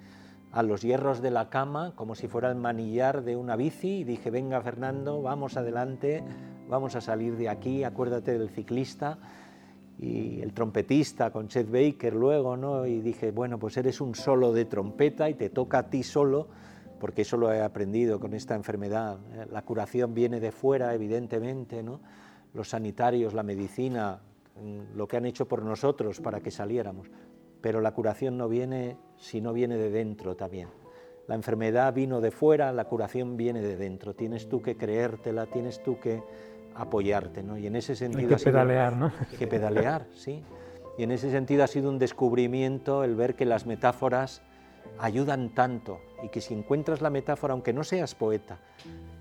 a 0.53 0.63
los 0.63 0.83
hierros 0.83 1.21
de 1.23 1.31
la 1.31 1.49
cama 1.49 1.93
como 1.95 2.15
si 2.15 2.29
fuera 2.29 2.49
el 2.49 2.57
manillar 2.57 3.23
de 3.23 3.37
una 3.37 3.57
bici 3.57 4.01
y 4.01 4.05
dije, 4.05 4.31
venga 4.31 4.61
Fernando, 4.61 5.23
vamos 5.23 5.57
adelante, 5.57 6.25
vamos 6.69 6.97
a 6.97 7.01
salir 7.01 7.37
de 7.37 7.49
aquí, 7.49 7.85
acuérdate 7.85 8.39
del 8.39 8.51
ciclista 8.51 9.19
y 9.99 10.41
el 10.41 10.53
trompetista 10.53 11.31
con 11.31 11.49
Chet 11.49 11.71
Baker 11.71 12.15
luego, 12.15 12.57
¿no? 12.57 12.87
Y 12.87 13.01
dije, 13.01 13.33
bueno, 13.33 13.59
pues 13.59 13.77
eres 13.77 14.01
un 14.01 14.15
solo 14.15 14.53
de 14.53 14.65
trompeta 14.65 15.29
y 15.29 15.35
te 15.35 15.51
toca 15.51 15.79
a 15.79 15.91
ti 15.91 16.03
solo 16.03 16.49
porque 16.99 17.23
eso 17.23 17.37
lo 17.37 17.53
he 17.53 17.63
aprendido 17.63 18.21
con 18.21 18.35
esta 18.35 18.55
enfermedad. 18.55 19.19
La 19.51 19.63
curación 19.63 20.15
viene 20.15 20.41
de 20.41 20.53
fuera, 20.53 20.95
evidentemente, 20.95 21.83
¿no? 21.83 22.01
los 22.55 22.69
sanitarios, 22.69 23.35
la 23.35 23.43
medicina, 23.43 24.21
mm, 24.57 24.97
lo 24.97 25.07
que 25.07 25.17
han 25.17 25.27
hecho 25.27 25.47
por 25.47 25.63
nosotros 25.63 26.21
para 26.21 26.41
que 26.41 26.51
saliéramos, 26.51 27.09
pero 27.61 27.81
la 27.81 27.93
curación 27.93 28.39
no 28.39 28.49
viene 28.49 28.97
si 29.17 29.41
no 29.41 29.53
viene 29.53 29.77
de 29.77 29.91
dentro 29.91 30.37
también. 30.37 30.69
La 31.27 31.35
enfermedad 31.35 31.95
vino 31.95 32.21
de 32.21 32.31
fuera, 32.31 32.73
la 32.73 32.87
curación 32.87 33.37
viene 33.37 33.63
de 33.63 33.77
dentro. 33.77 34.15
Tienes 34.15 34.49
tú 34.49 34.63
que 34.63 34.77
creértela, 34.77 35.47
tienes 35.47 35.83
tú 35.83 36.01
que 36.01 36.23
apoyarte, 36.75 37.43
¿no? 37.43 37.57
Y 37.57 37.67
en 37.67 37.77
ese 37.77 37.95
sentido... 37.95 38.31
Hay 38.31 38.37
que 38.37 38.45
pedalear, 38.45 38.97
¿no? 38.97 39.13
Hay 39.31 39.37
que 39.37 39.47
pedalear, 39.47 40.07
sí. 40.15 40.43
Y 40.99 41.05
en 41.05 41.13
ese 41.13 41.31
sentido 41.31 41.65
ha 41.65 41.67
sido 41.67 41.89
un 41.89 41.99
descubrimiento 41.99 43.05
el 43.05 43.15
ver 43.15 43.35
que 43.35 43.45
las 43.45 43.67
metáforas 43.67 44.43
ayudan 44.99 45.55
tanto 45.55 46.01
y 46.23 46.29
que 46.29 46.41
si 46.41 46.55
encuentras 46.55 47.01
la 47.01 47.11
metáfora, 47.11 47.53
aunque 47.53 47.73
no 47.73 47.85
seas 47.85 48.15
poeta, 48.15 48.59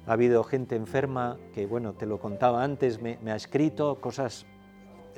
ha 0.06 0.14
habido 0.14 0.44
gente 0.44 0.76
enferma 0.76 1.38
que, 1.54 1.66
bueno, 1.66 1.94
te 1.94 2.06
lo 2.06 2.20
contaba 2.20 2.64
antes, 2.64 3.02
me, 3.02 3.18
ha 3.28 3.36
escrito 3.36 4.02
cosas 4.02 4.46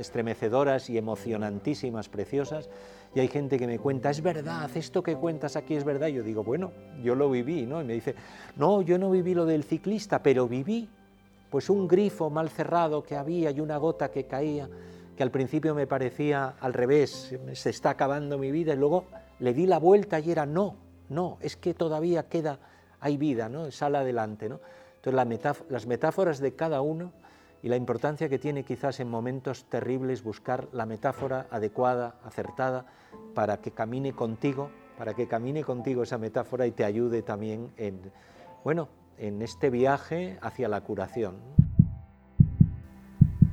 estremecedoras 0.02 0.90
y 0.90 0.98
emocionantísimas, 0.98 2.10
preciosas, 2.10 2.70
y 3.16 3.20
hay 3.20 3.28
gente 3.28 3.58
que 3.58 3.68
me 3.68 3.80
cuenta, 3.80 4.10
es 4.10 4.22
verdad, 4.22 4.70
esto 4.76 5.04
que 5.04 5.16
cuentas 5.16 5.56
aquí 5.56 5.76
es 5.76 5.84
verdad. 5.84 6.08
Y 6.08 6.14
yo 6.14 6.24
digo, 6.24 6.44
bueno, 6.44 6.72
yo 7.04 7.16
lo 7.16 7.30
viví, 7.30 7.66
¿no? 7.66 7.82
Y 7.82 7.86
me 7.86 7.94
dice, 7.94 8.16
no, 8.56 8.82
yo 8.82 8.98
no 8.98 9.12
viví 9.12 9.34
lo 9.34 9.46
del 9.46 9.64
ciclista, 9.64 10.24
pero 10.24 10.48
viví 10.48 10.90
pues 11.50 11.70
un 11.70 11.88
grifo 11.88 12.30
mal 12.30 12.50
cerrado 12.50 13.04
que 13.04 13.18
había 13.18 13.52
y 13.52 13.60
una 13.60 13.78
gota 13.78 14.10
que 14.10 14.26
caía, 14.26 14.70
que 15.18 15.24
al 15.24 15.32
principio 15.32 15.76
me 15.76 15.86
parecía 15.86 16.56
al 16.60 16.74
revés, 16.74 17.36
se 17.54 17.70
está 17.70 17.92
acabando 17.92 18.38
mi 18.38 18.52
vida, 18.52 18.74
y 18.74 18.78
luego 18.78 19.06
le 19.40 19.54
di 19.54 19.66
la 19.68 19.78
vuelta 19.78 20.20
y 20.20 20.32
era 20.32 20.46
no, 20.46 20.76
no, 21.10 21.38
es 21.42 21.58
que 21.58 21.74
todavía 21.74 22.30
queda, 22.30 22.60
hay 23.02 23.18
vida, 23.18 23.50
¿no? 23.50 23.70
Sale 23.72 23.98
adelante, 23.98 24.48
¿no? 24.48 24.62
Entonces 25.04 25.58
las 25.70 25.88
metáforas 25.88 26.40
de 26.40 26.54
cada 26.54 26.82
uno 26.82 27.12
y 27.64 27.70
la 27.70 27.76
importancia 27.76 28.30
que 28.30 28.40
tiene 28.40 28.64
quizás 28.64 29.00
en 29.00 29.10
momentos 29.10 29.66
terribles 29.66 30.24
buscar 30.24 30.68
la 30.72 30.86
metáfora 30.86 31.48
adecuada, 31.52 32.16
acertada, 32.24 32.86
para 33.36 33.62
que 33.62 33.72
camine 33.72 34.14
contigo, 34.14 34.72
para 34.98 35.14
que 35.14 35.28
camine 35.28 35.64
contigo 35.64 36.04
esa 36.04 36.18
metáfora 36.18 36.66
y 36.66 36.72
te 36.72 36.84
ayude 36.84 37.22
también 37.22 37.72
en, 37.78 38.12
bueno, 38.64 38.90
en 39.18 39.42
este 39.42 39.70
viaje 39.70 40.40
hacia 40.42 40.68
la 40.68 40.82
curación. 40.82 41.36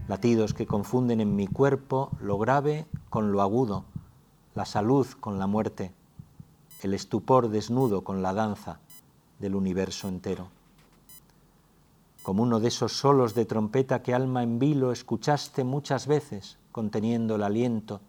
Latidos 0.09 0.55
que 0.55 0.67
confunden 0.67 1.21
en 1.21 1.37
mi 1.37 1.47
cuerpo 1.47 2.11
lo 2.21 2.39
grave 2.39 2.87
con 3.11 3.31
lo 3.31 3.43
agudo, 3.43 3.85
la 4.55 4.65
salud 4.65 5.07
con 5.21 5.39
la 5.39 5.47
muerte, 5.47 5.93
el 6.83 6.95
estupor 6.95 7.51
desnudo 7.51 8.05
con 8.05 8.23
la 8.23 8.33
danza 8.33 8.81
del 9.39 9.55
universo 9.55 10.09
entero. 10.09 10.58
Como 12.29 12.43
uno 12.43 12.61
de 12.61 12.69
esos 12.69 12.93
solos 12.93 13.33
de 13.33 13.47
trompeta 13.47 14.03
que 14.03 14.13
alma 14.13 14.43
en 14.43 14.59
vilo 14.59 14.93
escuchaste 14.93 15.65
muchas 15.65 16.07
veces 16.07 16.59
conteniendo 16.73 17.37
el 17.37 17.43
aliento 17.43 18.03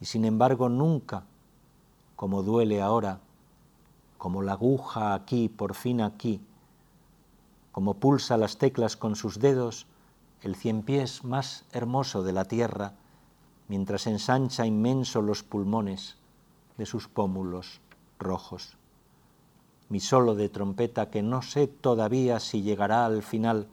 y 0.00 0.04
sin 0.04 0.24
embargo 0.24 0.68
nunca, 0.68 1.24
como 2.14 2.44
duele 2.44 2.80
ahora, 2.80 3.18
como 4.18 4.42
la 4.42 4.52
aguja 4.52 5.14
aquí, 5.14 5.48
por 5.48 5.74
fin 5.74 6.00
aquí, 6.00 6.40
como 7.72 7.94
pulsa 7.94 8.36
las 8.36 8.56
teclas 8.56 8.96
con 8.96 9.16
sus 9.16 9.40
dedos 9.40 9.88
el 10.42 10.54
cien 10.54 10.82
pies 10.82 11.24
más 11.24 11.64
hermoso 11.72 12.22
de 12.22 12.32
la 12.32 12.44
tierra, 12.44 12.92
mientras 13.66 14.06
ensancha 14.06 14.64
inmenso 14.64 15.22
los 15.22 15.42
pulmones 15.42 16.18
de 16.78 16.86
sus 16.86 17.08
pómulos 17.08 17.80
rojos. 18.16 18.76
Mi 19.90 20.00
solo 20.00 20.34
de 20.34 20.48
trompeta 20.48 21.10
que 21.10 21.22
no 21.22 21.42
sé 21.42 21.66
todavía 21.66 22.40
si 22.40 22.62
llegará 22.62 23.04
al 23.04 23.22
final 23.22 23.66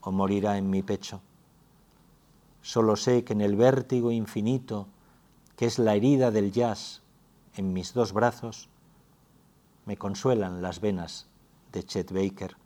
o 0.00 0.10
morirá 0.10 0.56
en 0.56 0.70
mi 0.70 0.82
pecho. 0.82 1.20
Solo 2.62 2.96
sé 2.96 3.24
que 3.24 3.34
en 3.34 3.42
el 3.42 3.56
vértigo 3.56 4.10
infinito, 4.10 4.86
que 5.56 5.66
es 5.66 5.78
la 5.78 5.94
herida 5.94 6.30
del 6.30 6.50
jazz 6.50 7.02
en 7.54 7.74
mis 7.74 7.92
dos 7.92 8.14
brazos, 8.14 8.70
me 9.84 9.98
consuelan 9.98 10.62
las 10.62 10.80
venas 10.80 11.26
de 11.72 11.84
Chet 11.84 12.10
Baker 12.10 12.56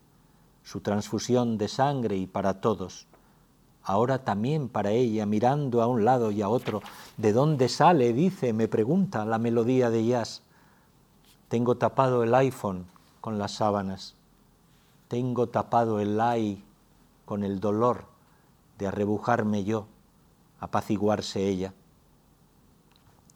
su 0.69 0.81
transfusión 0.81 1.57
de 1.57 1.67
sangre 1.67 2.19
y 2.19 2.27
para 2.27 2.61
todos. 2.61 3.07
Ahora 3.83 4.19
también 4.19 4.69
para 4.69 4.91
ella, 4.91 5.25
mirando 5.25 5.81
a 5.81 5.87
un 5.87 6.05
lado 6.05 6.31
y 6.31 6.43
a 6.43 6.51
otro, 6.51 6.83
¿de 7.17 7.33
dónde 7.33 7.71
sale? 7.71 8.13
Dice, 8.13 8.53
me 8.53 8.69
pregunta 8.69 9.25
la 9.25 9.39
melodía 9.39 9.89
de 9.89 10.05
jazz. 10.05 10.43
Tengo 11.49 11.79
tapado 11.79 12.23
el 12.25 12.35
iPhone 12.35 12.87
con 13.23 13.39
las 13.39 13.53
sábanas. 13.53 14.15
Tengo 15.09 15.49
tapado 15.49 15.99
el 15.99 16.21
ay 16.21 16.63
con 17.25 17.43
el 17.43 17.59
dolor 17.59 18.05
de 18.77 18.89
arrebujarme 18.89 19.65
yo, 19.65 19.87
apaciguarse 20.61 21.49
ella. 21.49 21.73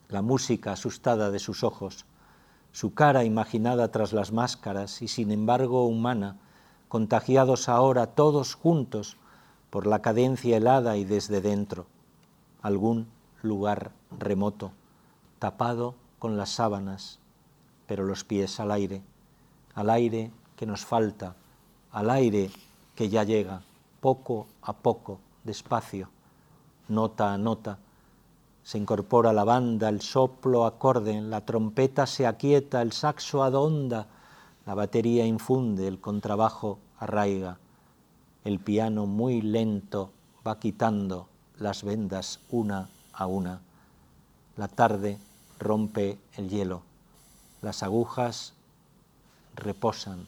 La 0.09 0.21
música 0.21 0.73
asustada 0.73 1.31
de 1.31 1.38
sus 1.38 1.64
ojos, 1.64 2.04
su 2.71 2.92
cara 2.92 3.25
imaginada 3.25 3.90
tras 3.90 4.12
las 4.12 4.31
máscaras 4.31 5.00
y 5.00 5.09
sin 5.09 5.31
embargo 5.31 5.87
humana, 5.87 6.37
contagiados 6.88 7.71
ahora 7.71 8.09
todos 8.09 8.54
juntos 8.54 9.16
por 9.71 9.87
la 9.87 10.02
cadencia 10.02 10.59
helada 10.59 10.99
y 10.99 11.04
desde 11.04 11.40
dentro, 11.40 11.87
algún 12.61 13.09
lugar 13.40 13.92
remoto, 14.11 14.73
tapado 15.38 15.95
con 16.19 16.37
las 16.37 16.50
sábanas, 16.50 17.22
pero 17.93 18.07
los 18.07 18.25
pies 18.25 18.59
al 18.59 18.71
aire, 18.71 19.03
al 19.75 19.91
aire 19.91 20.31
que 20.57 20.65
nos 20.65 20.83
falta, 20.83 21.37
al 21.91 22.09
aire 22.09 22.51
que 22.95 23.11
ya 23.11 23.23
llega, 23.23 23.61
poco 24.01 24.47
a 24.63 24.73
poco, 24.73 25.19
despacio, 25.45 26.09
nota 26.89 27.35
a 27.35 27.37
nota, 27.37 27.77
se 28.63 28.79
incorpora 28.79 29.35
la 29.35 29.45
banda, 29.45 29.91
el 29.91 30.01
soplo 30.01 30.65
acorde, 30.65 31.21
la 31.21 31.43
trompeta 31.43 32.07
se 32.07 32.27
aquieta, 32.27 32.81
el 32.81 32.93
saxo 32.93 33.43
adonda, 33.43 34.07
la 34.65 34.75
batería 34.75 35.27
infunde, 35.27 35.87
el 35.87 36.01
contrabajo 36.01 36.79
arraiga, 36.99 37.59
el 38.43 38.59
piano 38.59 39.05
muy 39.05 39.43
lento 39.43 40.13
va 40.47 40.59
quitando 40.59 41.29
las 41.59 41.85
vendas 41.85 42.41
una 42.49 42.89
a 43.13 43.27
una. 43.27 43.61
La 44.57 44.69
tarde 44.69 45.19
rompe 45.59 46.19
el 46.39 46.49
hielo, 46.49 46.85
las 47.62 47.83
agujas 47.85 48.54
reposan, 49.54 50.26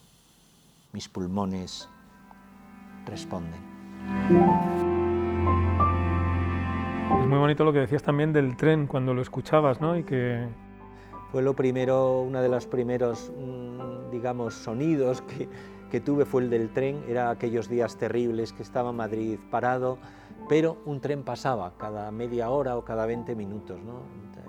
mis 0.92 1.08
pulmones 1.08 1.88
responden. 3.06 3.60
Es 7.20 7.26
muy 7.26 7.38
bonito 7.38 7.64
lo 7.64 7.72
que 7.72 7.80
decías 7.80 8.02
también 8.02 8.32
del 8.32 8.56
tren 8.56 8.86
cuando 8.86 9.12
lo 9.12 9.20
escuchabas, 9.20 9.80
¿no? 9.80 9.98
Y 9.98 10.04
que 10.04 10.46
fue 11.32 11.42
lo 11.42 11.54
primero, 11.54 12.20
uno 12.20 12.40
de 12.40 12.48
los 12.48 12.66
primeros, 12.66 13.32
mm, 13.36 14.10
digamos, 14.10 14.54
sonidos 14.54 15.22
que, 15.22 15.48
que 15.90 16.00
tuve 16.00 16.24
fue 16.24 16.42
el 16.42 16.50
del 16.50 16.72
tren, 16.72 17.04
era 17.08 17.30
aquellos 17.30 17.68
días 17.68 17.96
terribles 17.96 18.52
que 18.52 18.62
estaba 18.62 18.92
Madrid 18.92 19.38
parado, 19.50 19.98
pero 20.48 20.76
un 20.84 21.00
tren 21.00 21.24
pasaba 21.24 21.72
cada 21.78 22.10
media 22.12 22.50
hora 22.50 22.76
o 22.76 22.84
cada 22.84 23.06
20 23.06 23.34
minutos, 23.34 23.80
¿no? 23.82 24.02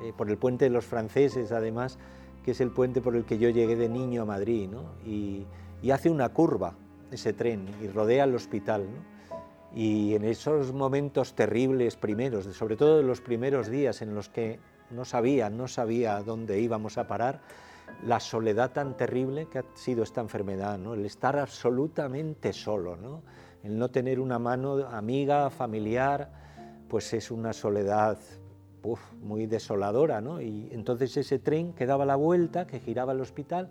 Eh, 0.03 0.13
por 0.15 0.29
el 0.29 0.37
puente 0.37 0.65
de 0.65 0.71
los 0.71 0.85
franceses 0.85 1.51
además, 1.51 1.97
que 2.45 2.51
es 2.51 2.61
el 2.61 2.69
puente 2.69 3.01
por 3.01 3.15
el 3.15 3.25
que 3.25 3.39
yo 3.39 3.49
llegué 3.49 3.75
de 3.75 3.89
niño 3.89 4.21
a 4.21 4.25
Madrid, 4.25 4.69
¿no? 4.69 4.83
y, 5.03 5.47
hace 5.91 6.09
una 6.09 6.29
curva 6.29 6.75
ese 7.11 7.33
tren 7.33 7.67
y 7.81 7.87
rodea 7.87 8.23
el 8.23 8.35
hospital. 8.35 8.85
¿no? 8.85 9.37
Y 9.75 10.13
en 10.13 10.23
esos 10.23 10.71
momentos 10.71 11.33
terribles 11.33 11.95
primeros, 11.95 12.45
sobre 12.55 12.75
todo 12.75 12.99
en 12.99 13.07
los 13.07 13.21
primeros 13.21 13.69
días 13.69 14.01
en 14.01 14.13
los 14.13 14.29
que 14.29 14.59
no 14.91 15.05
sabía, 15.05 15.49
no 15.49 15.67
sabía 15.67 16.21
dónde 16.21 16.59
íbamos 16.59 16.99
a 16.99 17.07
parar, 17.07 17.41
la 18.03 18.19
soledad 18.19 18.71
tan 18.71 18.95
terrible 18.95 19.47
que 19.47 19.59
ha 19.59 19.65
sido 19.73 20.03
esta 20.03 20.21
enfermedad, 20.21 20.77
¿no? 20.77 20.93
el 20.93 21.05
estar 21.05 21.37
absolutamente 21.37 22.53
solo, 22.53 22.95
¿no? 22.95 23.23
el 23.63 23.77
no 23.77 23.89
tener 23.89 24.19
una 24.19 24.37
mano 24.37 24.87
amiga, 24.87 25.49
familiar, 25.49 26.31
pues 26.89 27.11
es 27.13 27.31
una 27.31 27.53
soledad 27.53 28.19
muy 29.21 29.45
desoladora. 29.45 30.21
¿no? 30.21 30.41
Y 30.41 30.69
entonces 30.71 31.15
ese 31.17 31.39
tren 31.39 31.73
que 31.73 31.85
daba 31.85 32.05
la 32.05 32.15
vuelta, 32.15 32.67
que 32.67 32.79
giraba 32.79 33.11
al 33.11 33.21
hospital, 33.21 33.69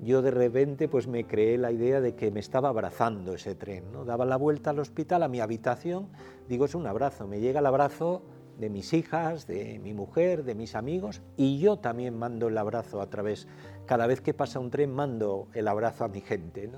yo 0.00 0.22
de 0.22 0.30
repente 0.30 0.88
pues 0.88 1.06
me 1.06 1.26
creé 1.26 1.56
la 1.58 1.72
idea 1.72 2.00
de 2.00 2.14
que 2.14 2.30
me 2.30 2.40
estaba 2.40 2.68
abrazando 2.68 3.34
ese 3.34 3.54
tren, 3.54 3.92
¿no? 3.92 4.04
daba 4.04 4.24
la 4.24 4.36
vuelta 4.36 4.70
al 4.70 4.78
hospital, 4.80 5.22
a 5.22 5.28
mi 5.28 5.40
habitación, 5.40 6.08
digo 6.48 6.64
es 6.64 6.74
un 6.74 6.86
abrazo, 6.86 7.28
me 7.28 7.40
llega 7.40 7.60
el 7.60 7.66
abrazo 7.66 8.22
de 8.58 8.70
mis 8.70 8.92
hijas, 8.92 9.46
de 9.46 9.78
mi 9.78 9.94
mujer, 9.94 10.44
de 10.44 10.54
mis 10.54 10.74
amigos, 10.74 11.22
y 11.36 11.58
yo 11.58 11.78
también 11.78 12.16
mando 12.16 12.48
el 12.48 12.58
abrazo 12.58 13.00
a 13.00 13.08
través, 13.08 13.48
cada 13.86 14.06
vez 14.06 14.20
que 14.20 14.34
pasa 14.34 14.60
un 14.60 14.70
tren 14.70 14.92
mando 14.92 15.48
el 15.54 15.68
abrazo 15.68 16.04
a 16.04 16.08
mi 16.08 16.20
gente. 16.20 16.70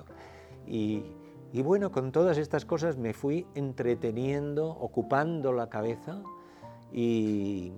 Y, 0.67 1.05
bueno, 1.63 1.93
con 1.93 2.13
todas 2.13 2.39
estas 2.39 2.65
cosas 2.65 2.97
me 2.97 3.13
fui 3.13 3.47
entreteniendo, 3.55 4.69
ocupando 4.69 5.53
la 5.53 5.69
cabeza 5.69 6.23
y, 6.93 7.73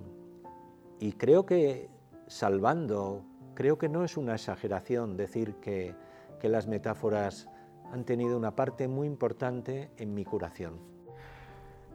y 0.99 1.13
creo 1.13 1.45
que 1.45 1.89
salvando, 2.27 3.23
creo 3.55 3.77
que 3.77 3.89
no 3.89 4.03
es 4.03 4.17
una 4.17 4.33
exageración 4.33 5.17
decir 5.17 5.55
que, 5.55 5.95
que 6.39 6.49
las 6.49 6.67
metáforas 6.67 7.49
han 7.91 8.05
tenido 8.05 8.37
una 8.37 8.55
parte 8.55 8.87
muy 8.87 9.07
importante 9.07 9.89
en 9.97 10.13
mi 10.13 10.25
curación. 10.25 10.79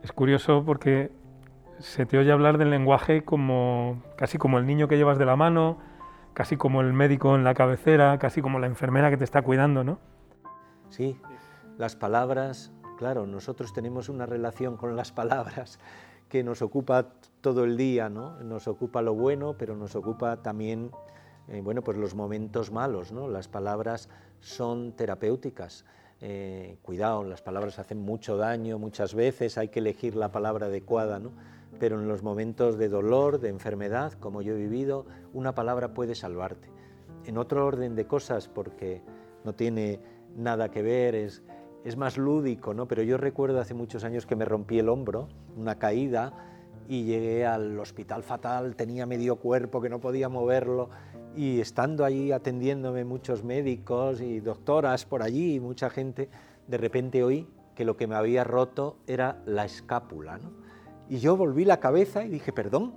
Es 0.03 0.13
curioso 0.13 0.65
porque 0.67 1.11
se 1.79 2.07
te 2.07 2.19
oye 2.19 2.31
hablar 2.33 2.59
del 2.59 2.71
lenguaje 2.71 3.25
como 3.25 4.03
casi 4.17 4.39
como 4.39 4.59
el 4.59 4.67
niño 4.67 4.89
que 4.89 4.97
llevas 4.97 5.19
de 5.19 5.25
la 5.25 5.37
mano, 5.37 5.79
casi 6.35 6.57
como 6.57 6.81
el 6.81 6.93
médico 6.93 7.35
en 7.35 7.45
la 7.45 7.55
cabecera, 7.55 8.19
casi 8.19 8.43
como 8.43 8.59
la 8.59 8.67
enfermera 8.67 9.11
que 9.11 9.17
te 9.17 9.25
está 9.25 9.43
cuidando, 9.43 9.85
¿no? 9.85 9.99
Sí, 10.91 11.19
las 11.79 11.97
palabras, 11.97 12.73
claro, 12.99 13.27
nosotros 13.27 13.73
tenemos 13.73 14.09
una 14.09 14.27
relación 14.27 14.77
con 14.77 14.97
las 14.97 15.13
palabras 15.13 15.79
que 16.35 16.43
nos 16.43 16.63
ocupa 16.63 17.11
todo 17.41 17.63
el 17.63 17.77
día, 17.77 18.09
¿no? 18.09 18.43
Nos 18.43 18.67
ocupa 18.67 19.03
lo 19.03 19.15
bueno, 19.15 19.55
pero 19.57 19.77
nos 19.77 19.95
ocupa 19.95 20.43
también, 20.43 20.91
eh, 21.47 21.61
bueno, 21.63 21.81
pues 21.83 21.97
los 21.97 22.17
momentos 22.17 22.73
malos, 22.73 23.13
¿no? 23.13 23.29
Las 23.29 23.47
palabras 23.47 24.09
son 24.41 24.97
terapéuticas. 24.97 25.85
Eh, 26.21 26.77
cuidado, 26.83 27.23
las 27.23 27.41
palabras 27.41 27.79
hacen 27.79 28.01
mucho 28.01 28.37
daño 28.37 28.81
muchas 28.81 29.15
veces, 29.15 29.59
hay 29.59 29.69
que 29.69 29.79
elegir 29.79 30.17
la 30.17 30.33
palabra 30.33 30.67
adecuada, 30.67 31.21
¿no? 31.21 31.31
pero 31.79 32.01
en 32.01 32.09
los 32.09 32.25
momentos 32.25 32.79
de 32.79 32.89
dolor, 32.89 33.39
de 33.39 33.51
enfermedad, 33.51 34.15
como 34.15 34.43
yo 34.43 34.55
he 34.55 34.59
vivido, 34.59 35.07
una 35.35 35.55
palabra 35.55 35.95
puede 35.95 36.17
salvarte. 36.17 36.69
En 37.27 37.39
otro 37.39 37.65
orden 37.65 37.95
de 37.95 38.09
cosas, 38.09 38.49
porque 38.49 39.03
no 39.45 39.55
tiene 39.55 40.01
nada 40.35 40.69
que 40.69 40.83
ver, 40.83 41.15
es, 41.15 41.45
es 41.85 41.97
más 41.97 42.17
lúdico, 42.17 42.75
¿no? 42.75 42.89
pero 42.89 43.03
yo 43.03 43.19
recuerdo 43.19 43.61
hace 43.61 43.75
muchos 43.75 44.05
años 44.05 44.27
que 44.27 44.37
me 44.37 44.45
rompí 44.45 44.79
el 44.79 44.89
hombro, 44.89 45.29
una 45.57 45.79
caída, 45.79 46.33
y 46.89 47.05
llegué 47.05 47.47
al 47.47 47.79
hospital 47.79 48.23
fatal, 48.23 48.77
tenía 48.77 49.07
medio 49.07 49.37
cuerpo 49.37 49.81
que 49.81 49.89
no 49.89 50.01
podía 50.01 50.29
moverlo, 50.29 50.91
y 51.37 51.61
estando 51.61 52.05
allí 52.05 52.33
atendiéndome 52.33 53.05
muchos 53.05 53.43
médicos 53.45 54.21
y 54.21 54.41
doctoras 54.41 55.05
por 55.05 55.23
allí 55.23 55.55
y 55.55 55.61
mucha 55.61 55.91
gente, 55.91 56.29
de 56.67 56.79
repente 56.79 57.23
oí 57.23 57.49
que 57.75 57.85
lo 57.85 57.97
que 57.97 58.07
me 58.07 58.15
había 58.15 58.45
roto 58.45 58.97
era 59.07 59.43
la 59.47 59.65
escápula. 59.65 60.39
¿no? 60.39 60.53
Y 61.09 61.19
yo 61.19 61.37
volví 61.37 61.65
la 61.65 61.81
cabeza 61.81 62.25
y 62.25 62.29
dije, 62.29 62.53
perdón, 62.53 62.95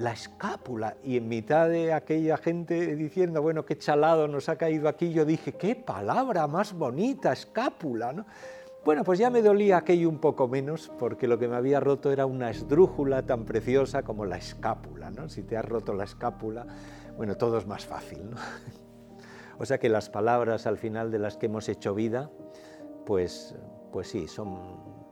la 0.00 0.12
escápula. 0.12 0.96
Y 1.04 1.18
en 1.18 1.28
mitad 1.28 1.68
de 1.68 1.92
aquella 1.92 2.38
gente 2.38 2.96
diciendo, 2.96 3.42
bueno, 3.42 3.66
qué 3.66 3.76
chalado 3.76 4.28
nos 4.28 4.48
ha 4.48 4.56
caído 4.56 4.88
aquí, 4.88 5.12
yo 5.12 5.24
dije, 5.24 5.52
qué 5.52 5.76
palabra 5.76 6.46
más 6.46 6.72
bonita, 6.72 7.32
escápula. 7.32 8.12
¿no? 8.12 8.24
Bueno, 8.82 9.04
pues 9.04 9.18
ya 9.18 9.28
me 9.28 9.42
dolía 9.42 9.76
aquello 9.76 10.08
un 10.08 10.18
poco 10.18 10.48
menos, 10.48 10.90
porque 10.98 11.28
lo 11.28 11.38
que 11.38 11.48
me 11.48 11.56
había 11.56 11.80
roto 11.80 12.10
era 12.10 12.24
una 12.24 12.50
esdrújula 12.50 13.26
tan 13.26 13.44
preciosa 13.44 14.02
como 14.02 14.24
la 14.24 14.38
escápula. 14.38 15.10
¿no? 15.10 15.28
Si 15.28 15.42
te 15.42 15.58
has 15.58 15.64
roto 15.66 15.92
la 15.92 16.04
escápula, 16.04 16.66
bueno, 17.16 17.36
todo 17.36 17.58
es 17.58 17.66
más 17.66 17.84
fácil. 17.84 18.30
¿no? 18.30 18.36
O 19.58 19.66
sea 19.66 19.76
que 19.76 19.90
las 19.90 20.08
palabras 20.08 20.66
al 20.66 20.78
final 20.78 21.10
de 21.10 21.18
las 21.18 21.36
que 21.36 21.44
hemos 21.44 21.68
hecho 21.68 21.94
vida, 21.94 22.30
pues, 23.04 23.54
pues 23.92 24.08
sí, 24.08 24.26
son, 24.26 24.56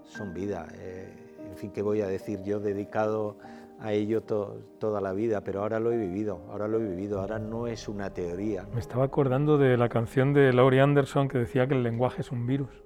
son 0.04 0.33
vida. 0.33 0.66
Eh, 0.73 1.37
en 1.50 1.54
fin, 1.59 1.71
¿qué 1.71 1.83
voy 1.83 2.00
a 2.00 2.07
decir? 2.07 2.42
Yo 2.45 2.59
dedicado 2.59 3.37
a 3.80 3.92
ello 3.92 4.23
toda 4.23 5.00
la 5.00 5.12
vida, 5.12 5.42
pero 5.42 5.62
ahora 5.62 5.78
lo 5.78 5.92
he 5.92 5.97
vivido, 5.97 6.40
ahora 6.50 6.66
lo 6.66 6.78
he 6.78 6.85
vivido, 6.85 7.20
ahora 7.20 7.38
no 7.38 7.66
es 7.66 7.88
una 7.88 8.11
teoría. 8.11 8.66
Me 8.75 8.80
estaba 8.80 9.04
acordando 9.04 9.56
de 9.56 9.76
la 9.76 9.88
canción 9.88 10.32
de 10.32 10.52
Laurie 10.52 10.80
Anderson 10.80 11.28
que 11.28 11.38
decía 11.38 11.66
que 11.68 11.75
el 11.75 11.82
lenguaje 11.82 12.23
es 12.23 12.32
un 12.32 12.47
virus. 12.47 12.82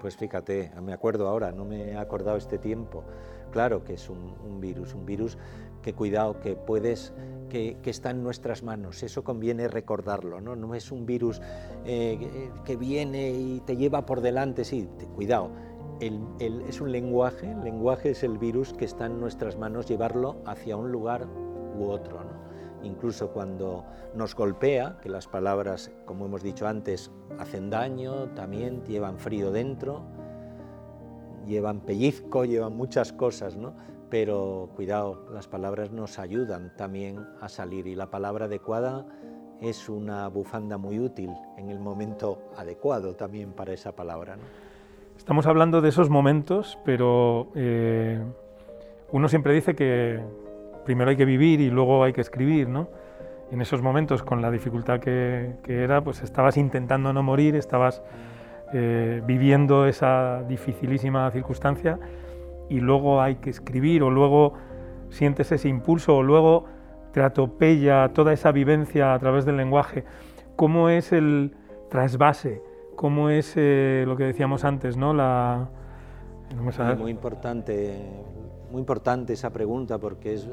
Pues 0.00 0.16
fíjate, 0.16 0.72
me 0.82 0.92
acuerdo 0.92 1.28
ahora, 1.28 1.52
no 1.52 1.64
me 1.64 1.92
he 1.92 1.96
acordado 1.96 2.36
este 2.36 2.58
tiempo. 2.58 3.04
Claro 3.52 3.84
que 3.84 3.94
es 3.94 4.08
un, 4.10 4.60
virus, 4.60 4.94
un 4.94 5.06
virus 5.06 5.38
que 5.82 5.92
cuidado, 5.94 6.40
que 6.40 6.56
puedes, 6.56 7.14
que, 7.48 7.78
está 7.84 8.10
en 8.10 8.22
nuestras 8.22 8.62
manos, 8.62 9.02
eso 9.02 9.22
conviene 9.22 9.68
recordarlo, 9.68 10.40
no, 10.40 10.56
no 10.56 10.74
es 10.74 10.90
un 10.90 11.06
virus 11.06 11.40
eh, 11.84 12.50
que 12.64 12.76
viene 12.76 13.30
y 13.30 13.60
te 13.60 13.76
lleva 13.76 14.04
por 14.04 14.22
delante, 14.22 14.64
sí, 14.64 14.88
cuidado 15.14 15.50
es 16.00 16.80
un 16.80 16.92
lenguaje, 16.92 17.50
el 17.50 17.62
lenguaje 17.62 18.10
es 18.10 18.22
el 18.22 18.38
virus 18.38 18.72
que 18.72 18.84
está 18.84 19.06
en 19.06 19.20
nuestras 19.20 19.56
manos 19.56 19.86
llevarlo 19.86 20.36
hacia 20.46 20.76
un 20.76 20.90
lugar 20.90 21.26
u 21.78 21.84
otro. 21.84 22.20
Incluso 22.82 23.30
cuando 23.30 23.84
nos 24.14 24.34
golpea, 24.34 24.98
que 25.02 25.08
las 25.08 25.26
palabras, 25.26 25.90
como 26.04 26.26
hemos 26.26 26.42
dicho 26.42 26.66
antes, 26.66 27.10
hacen 27.38 27.70
daño, 27.70 28.28
también 28.34 28.84
llevan 28.84 29.18
frío 29.18 29.50
dentro, 29.50 30.02
llevan 31.46 31.80
pellizco, 31.80 32.44
llevan 32.44 32.76
muchas 32.76 33.12
cosas, 33.12 33.56
¿no? 33.56 33.74
pero 34.14 34.70
cuidado, 34.76 35.26
las 35.32 35.48
palabras 35.48 35.90
nos 35.90 36.20
ayudan 36.20 36.72
también 36.76 37.26
a 37.40 37.48
salir 37.48 37.88
y 37.88 37.96
la 37.96 38.10
palabra 38.10 38.44
adecuada 38.44 39.06
es 39.60 39.88
una 39.88 40.28
bufanda 40.28 40.78
muy 40.78 41.00
útil 41.00 41.30
en 41.56 41.68
el 41.68 41.80
momento 41.80 42.38
adecuado 42.56 43.16
también 43.16 43.52
para 43.52 43.72
esa 43.72 43.96
palabra. 43.96 44.36
Estamos 45.24 45.46
hablando 45.46 45.80
de 45.80 45.88
esos 45.88 46.10
momentos, 46.10 46.78
pero 46.84 47.48
eh, 47.54 48.22
uno 49.10 49.26
siempre 49.30 49.54
dice 49.54 49.74
que 49.74 50.20
primero 50.84 51.08
hay 51.08 51.16
que 51.16 51.24
vivir 51.24 51.62
y 51.62 51.70
luego 51.70 52.04
hay 52.04 52.12
que 52.12 52.20
escribir, 52.20 52.68
¿no? 52.68 52.88
En 53.50 53.62
esos 53.62 53.80
momentos, 53.80 54.22
con 54.22 54.42
la 54.42 54.50
dificultad 54.50 55.00
que, 55.00 55.54
era, 55.66 56.04
pues 56.04 56.22
estabas 56.22 56.58
intentando 56.58 57.14
no 57.14 57.22
morir, 57.22 57.56
estabas 57.56 58.02
eh, 58.74 59.22
viviendo 59.24 59.86
esa 59.86 60.42
dificilísima 60.42 61.30
circunstancia 61.30 61.98
y 62.68 62.80
luego 62.80 63.22
hay 63.22 63.36
que 63.36 63.48
escribir 63.48 64.02
o 64.02 64.10
luego 64.10 64.52
sientes 65.08 65.50
ese 65.52 65.70
impulso 65.70 66.18
o 66.18 66.22
luego 66.22 66.66
te 67.12 67.22
atropella 67.22 68.10
toda 68.10 68.34
esa 68.34 68.52
vivencia 68.52 69.14
a 69.14 69.18
través 69.18 69.46
del 69.46 69.56
lenguaje. 69.56 70.04
¿Cómo 70.54 70.90
es 70.90 71.12
el 71.12 71.56
trasvase? 71.88 72.73
Cómo 72.96 73.30
es 73.30 73.54
eh, 73.56 74.04
lo 74.06 74.16
que 74.16 74.24
decíamos 74.24 74.64
antes, 74.64 74.96
¿no? 74.96 75.12
La, 75.12 75.68
muy 76.98 77.10
importante, 77.10 77.98
muy 78.70 78.80
importante 78.80 79.32
esa 79.32 79.50
pregunta 79.50 79.98
porque 79.98 80.34
es, 80.34 80.48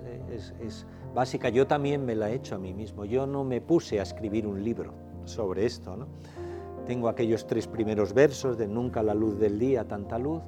es, 0.61 0.85
básica. 1.13 1.49
Yo 1.49 1.67
también 1.67 2.05
me 2.05 2.15
la 2.15 2.31
he 2.31 2.35
hecho 2.35 2.55
a 2.55 2.57
mí 2.57 2.73
mismo. 2.73 3.05
Yo 3.05 3.27
no 3.27 3.43
me 3.43 3.61
puse 3.61 3.99
a 3.99 4.03
escribir 4.03 4.47
un 4.47 4.63
libro 4.63 4.93
sobre 5.25 5.65
esto. 5.65 5.97
¿no? 5.97 6.07
Tengo 6.85 7.09
aquellos 7.09 7.45
tres 7.45 7.67
primeros 7.67 8.13
versos 8.13 8.57
de 8.57 8.67
Nunca 8.67 9.03
la 9.03 9.13
luz 9.13 9.37
del 9.39 9.59
día, 9.59 9.87
tanta 9.87 10.17
luz. 10.17 10.41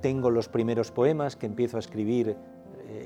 Tengo 0.00 0.30
los 0.30 0.48
primeros 0.48 0.90
poemas 0.90 1.36
que 1.36 1.46
empiezo 1.46 1.76
a 1.76 1.80
escribir 1.80 2.36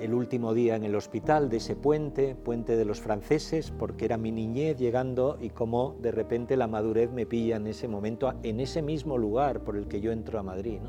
el 0.01 0.15
último 0.15 0.55
día 0.55 0.77
en 0.77 0.85
el 0.85 0.95
hospital 0.95 1.49
de 1.49 1.59
ese 1.59 1.77
puente, 1.77 2.35
puente 2.35 2.77
de 2.77 2.85
los 2.85 3.01
franceses, 3.01 3.71
porque 3.71 4.07
era 4.07 4.17
mi 4.17 4.33
niñez 4.33 4.79
llegando 4.79 5.39
y 5.41 5.51
como 5.51 5.97
de 6.01 6.11
repente 6.11 6.57
la 6.57 6.67
madurez 6.67 7.11
me 7.11 7.27
pilla 7.27 7.57
en 7.57 7.67
ese 7.67 7.89
momento, 7.89 8.33
en 8.43 8.61
ese 8.61 8.83
mismo 8.83 9.19
lugar 9.19 9.61
por 9.61 9.77
el 9.77 9.87
que 9.87 10.01
yo 10.01 10.13
entro 10.13 10.39
a 10.39 10.43
Madrid. 10.43 10.81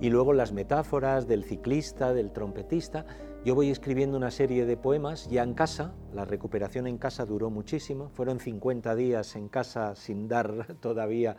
Y 0.00 0.10
luego 0.10 0.32
las 0.32 0.52
metáforas 0.52 1.28
del 1.28 1.44
ciclista, 1.44 2.12
del 2.12 2.32
trompetista. 2.32 3.06
Yo 3.44 3.54
voy 3.54 3.70
escribiendo 3.70 4.16
una 4.16 4.30
serie 4.30 4.64
de 4.64 4.76
poemas 4.76 5.28
ya 5.28 5.42
en 5.42 5.54
casa, 5.54 5.94
la 6.14 6.24
recuperación 6.24 6.86
en 6.86 6.98
casa 6.98 7.26
duró 7.26 7.50
muchísimo, 7.50 8.08
fueron 8.08 8.40
50 8.40 8.94
días 8.94 9.36
en 9.36 9.48
casa 9.48 9.94
sin 9.94 10.28
dar 10.28 10.76
todavía 10.80 11.36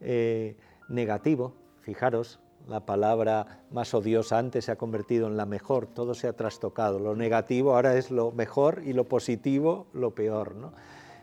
eh, 0.00 0.56
negativo, 0.88 1.54
fijaros, 1.80 2.40
la 2.68 2.84
palabra 2.84 3.64
más 3.70 3.94
odiosa 3.94 4.38
antes 4.38 4.64
se 4.64 4.72
ha 4.72 4.76
convertido 4.76 5.28
en 5.28 5.36
la 5.36 5.46
mejor, 5.46 5.86
todo 5.86 6.14
se 6.14 6.28
ha 6.28 6.32
trastocado, 6.32 6.98
lo 6.98 7.14
negativo 7.14 7.74
ahora 7.74 7.96
es 7.96 8.10
lo 8.10 8.32
mejor 8.32 8.82
y 8.84 8.92
lo 8.92 9.04
positivo 9.04 9.86
lo 9.92 10.14
peor. 10.14 10.54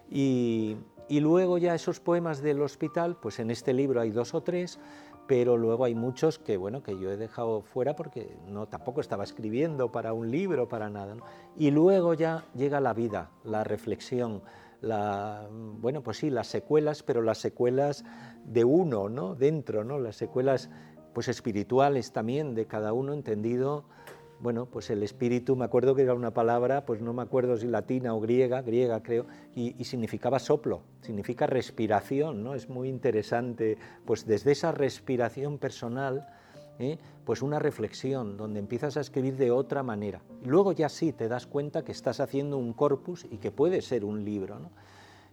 Y, 0.10 0.78
luego 1.10 1.58
ya 1.58 1.76
esos 1.76 2.00
poemas 2.00 2.42
del 2.42 2.62
hospital, 2.62 3.18
pues 3.22 3.40
en 3.40 3.52
este 3.52 3.74
libro 3.74 4.02
hay 4.02 4.10
dos 4.10 4.34
o 4.34 4.42
tres, 4.42 4.80
pero 5.28 5.58
luego 5.58 5.86
hay 5.86 5.96
muchos 5.96 6.40
que 6.40 6.58
bueno 6.58 6.84
que 6.84 7.00
yo 7.00 7.12
he 7.12 7.18
dejado 7.18 7.62
fuera 7.62 7.96
porque 7.96 8.36
no 8.48 8.68
tampoco 8.68 9.00
estaba 9.00 9.24
escribiendo 9.24 9.92
para 9.92 10.12
un 10.14 10.32
libro 10.32 10.68
para 10.68 10.90
nada 10.90 11.16
y 11.56 11.72
luego 11.72 12.14
ya 12.14 12.46
llega 12.56 12.82
la 12.82 12.94
vida 12.94 13.30
la 13.46 13.64
reflexión 13.64 14.42
la 14.82 15.48
bueno 15.50 16.02
pues 16.04 16.18
sí 16.18 16.30
las 16.30 16.48
secuelas 16.48 17.04
pero 17.04 17.22
las 17.22 17.38
secuelas 17.38 18.04
de 18.44 18.66
uno 18.66 19.08
no 19.08 19.36
dentro 19.36 19.86
no 19.86 19.98
las 19.98 20.18
secuelas 20.18 20.70
pues 21.14 21.28
espirituales 21.28 22.12
también 22.12 22.56
de 22.56 22.66
cada 22.66 22.94
uno 22.94 23.14
entendido 23.14 23.86
bueno, 24.44 24.66
pues 24.66 24.90
el 24.90 25.04
espíritu, 25.04 25.56
me 25.56 25.64
acuerdo 25.64 25.96
que 25.96 26.02
era 26.02 26.14
una 26.14 26.34
palabra, 26.34 26.86
pues 26.86 27.00
no 27.02 27.14
me 27.14 27.22
acuerdo 27.22 27.56
si 27.56 27.66
latina 27.66 28.14
o 28.14 28.20
griega, 28.20 28.62
griega 28.62 29.02
creo, 29.02 29.26
y, 29.56 29.82
significaba 29.86 30.38
soplo, 30.38 30.82
significa 31.02 31.48
respiración, 31.48 32.44
¿no? 32.44 32.54
Es 32.54 32.68
muy 32.68 32.90
interesante, 32.90 33.78
pues 34.04 34.28
desde 34.28 34.52
esa 34.52 34.74
respiración 34.74 35.60
personal, 35.60 36.28
¿eh? 36.78 36.98
pues 37.24 37.42
una 37.42 37.58
reflexión 37.58 38.36
donde 38.36 38.60
empiezas 38.60 38.98
a 38.98 39.00
escribir 39.00 39.38
de 39.38 39.50
otra 39.52 39.82
manera. 39.82 40.22
Luego 40.44 40.74
ya 40.74 40.90
sí 40.90 41.14
te 41.14 41.30
das 41.30 41.48
cuenta 41.48 41.86
que 41.86 41.94
estás 41.94 42.20
haciendo 42.20 42.58
un 42.58 42.74
corpus 42.74 43.26
y 43.32 43.38
que 43.38 43.52
puede 43.52 43.82
ser 43.82 44.04
un 44.04 44.26
libro, 44.26 44.60
¿no? 44.60 44.72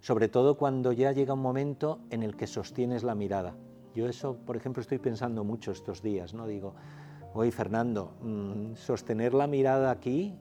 Sobre 0.00 0.28
todo 0.28 0.56
cuando 0.56 0.92
ya 0.92 1.10
llega 1.10 1.34
un 1.34 1.42
momento 1.42 1.98
en 2.10 2.22
el 2.22 2.36
que 2.36 2.46
sostienes 2.46 3.02
la 3.02 3.16
mirada. 3.16 3.56
Yo 3.94 4.08
eso, 4.08 4.36
por 4.46 4.56
ejemplo, 4.56 4.80
estoy 4.80 4.98
pensando 4.98 5.44
mucho 5.44 5.72
estos 5.72 6.02
días, 6.02 6.34
¿no? 6.34 6.46
Digo, 6.46 6.74
oye, 7.34 7.50
Fernando, 7.50 8.12
mm, 8.22 8.74
sostener 8.76 9.34
la 9.34 9.46
mirada 9.46 9.90
aquí 9.90 10.38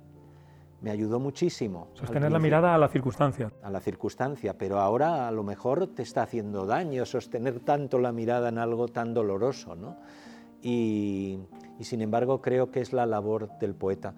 me 0.82 0.92
ayudó 0.92 1.20
muchísimo. 1.20 1.88
Sostener 1.94 2.32
la 2.32 2.40
mirada 2.40 2.74
a 2.74 2.78
la 2.78 2.88
circunstancia. 2.88 3.52
A 3.62 3.70
la 3.70 3.82
circunstancia, 3.82 4.58
pero 4.58 4.80
ahora 4.80 5.28
a 5.28 5.32
lo 5.32 5.44
mejor 5.44 5.88
te 5.88 6.04
está 6.04 6.24
haciendo 6.24 6.66
daño 6.66 7.06
sostener 7.06 7.60
tanto 7.60 8.00
la 8.00 8.12
mirada 8.12 8.50
en 8.50 8.58
algo 8.58 8.88
tan 8.88 9.14
doloroso, 9.14 9.76
¿no? 9.76 9.98
Y, 10.62 11.40
y 11.78 11.84
sin 11.84 12.02
embargo 12.02 12.42
creo 12.42 12.72
que 12.72 12.82
es 12.82 12.94
la 12.94 13.06
labor 13.06 13.50
del 13.60 13.76
poeta, 13.76 14.14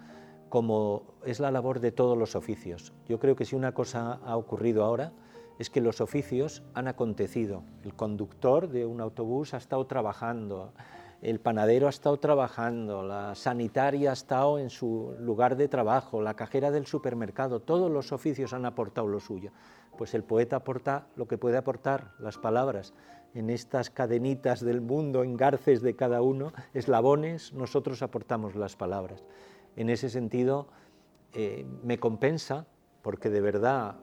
como 0.50 1.04
es 1.26 1.39
la 1.39 1.52
labor 1.52 1.80
de 1.80 1.91
todos 1.91 2.17
los 2.17 2.36
oficios. 2.36 2.94
Yo 3.08 3.20
creo 3.20 3.36
que 3.36 3.46
si 3.46 3.56
una 3.56 3.74
cosa 3.74 4.20
ha 4.26 4.38
ocurrido 4.38 4.84
ahora, 4.84 5.13
es 5.60 5.70
que 5.70 5.82
los 5.82 6.02
oficios 6.02 6.64
han 6.74 6.88
acontecido. 6.88 7.64
El 7.84 7.94
conductor 7.94 8.68
de 8.68 8.86
un 8.86 9.02
autobús 9.02 9.54
ha 9.54 9.58
estado 9.58 9.86
trabajando, 9.86 10.74
el 11.22 11.40
panadero 11.40 11.86
ha 11.86 11.92
estado 11.92 12.18
trabajando, 12.18 13.04
la 13.04 13.36
sanitaria 13.36 14.10
ha 14.10 14.14
estado 14.14 14.58
en 14.58 14.72
su 14.72 15.16
lugar 15.20 15.56
de 15.56 15.68
trabajo, 15.68 16.20
la 16.20 16.34
cajera 16.34 16.72
del 16.72 16.88
supermercado, 16.88 17.60
todos 17.60 17.92
los 17.92 18.12
oficios 18.12 18.54
han 18.54 18.66
aportado 18.66 19.08
lo 19.08 19.20
suyo. 19.20 19.52
Pues 19.98 20.16
el 20.16 20.24
poeta 20.24 20.56
aporta 20.56 21.06
lo 21.16 21.28
que 21.28 21.38
puede 21.38 21.58
aportar, 21.58 22.14
las 22.18 22.40
palabras. 22.40 22.96
En 23.36 23.52
estas 23.52 23.92
cadenitas 23.92 24.62
del 24.62 24.82
mundo, 24.82 25.24
en 25.24 25.38
garces 25.38 25.82
de 25.84 25.96
cada 25.96 26.24
uno, 26.24 26.54
eslabones, 26.74 27.54
nosotros 27.54 28.02
aportamos 28.02 28.56
las 28.56 28.76
palabras. 28.76 29.24
En 29.76 29.92
ese 29.92 30.10
sentido, 30.10 30.70
eh, 31.34 31.68
me 31.84 32.00
compensa, 32.00 32.66
porque 33.04 33.30
de 33.30 33.42
verdad 33.42 33.96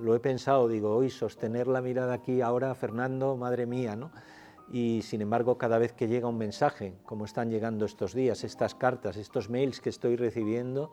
lo 0.00 0.14
he 0.14 0.20
pensado, 0.20 0.68
digo, 0.68 0.94
hoy 0.94 1.10
sostener 1.10 1.66
la 1.66 1.80
mirada 1.80 2.14
aquí 2.14 2.40
ahora, 2.40 2.74
Fernando, 2.74 3.36
madre 3.36 3.66
mía, 3.66 3.96
¿no? 3.96 4.10
Y 4.72 5.02
sin 5.02 5.20
embargo, 5.20 5.58
cada 5.58 5.78
vez 5.78 5.92
que 5.92 6.08
llega 6.08 6.28
un 6.28 6.38
mensaje, 6.38 6.94
como 7.04 7.24
están 7.24 7.50
llegando 7.50 7.84
estos 7.84 8.14
días, 8.14 8.42
estas 8.42 8.74
cartas, 8.74 9.16
estos 9.16 9.48
mails 9.48 9.80
que 9.80 9.90
estoy 9.90 10.16
recibiendo, 10.16 10.92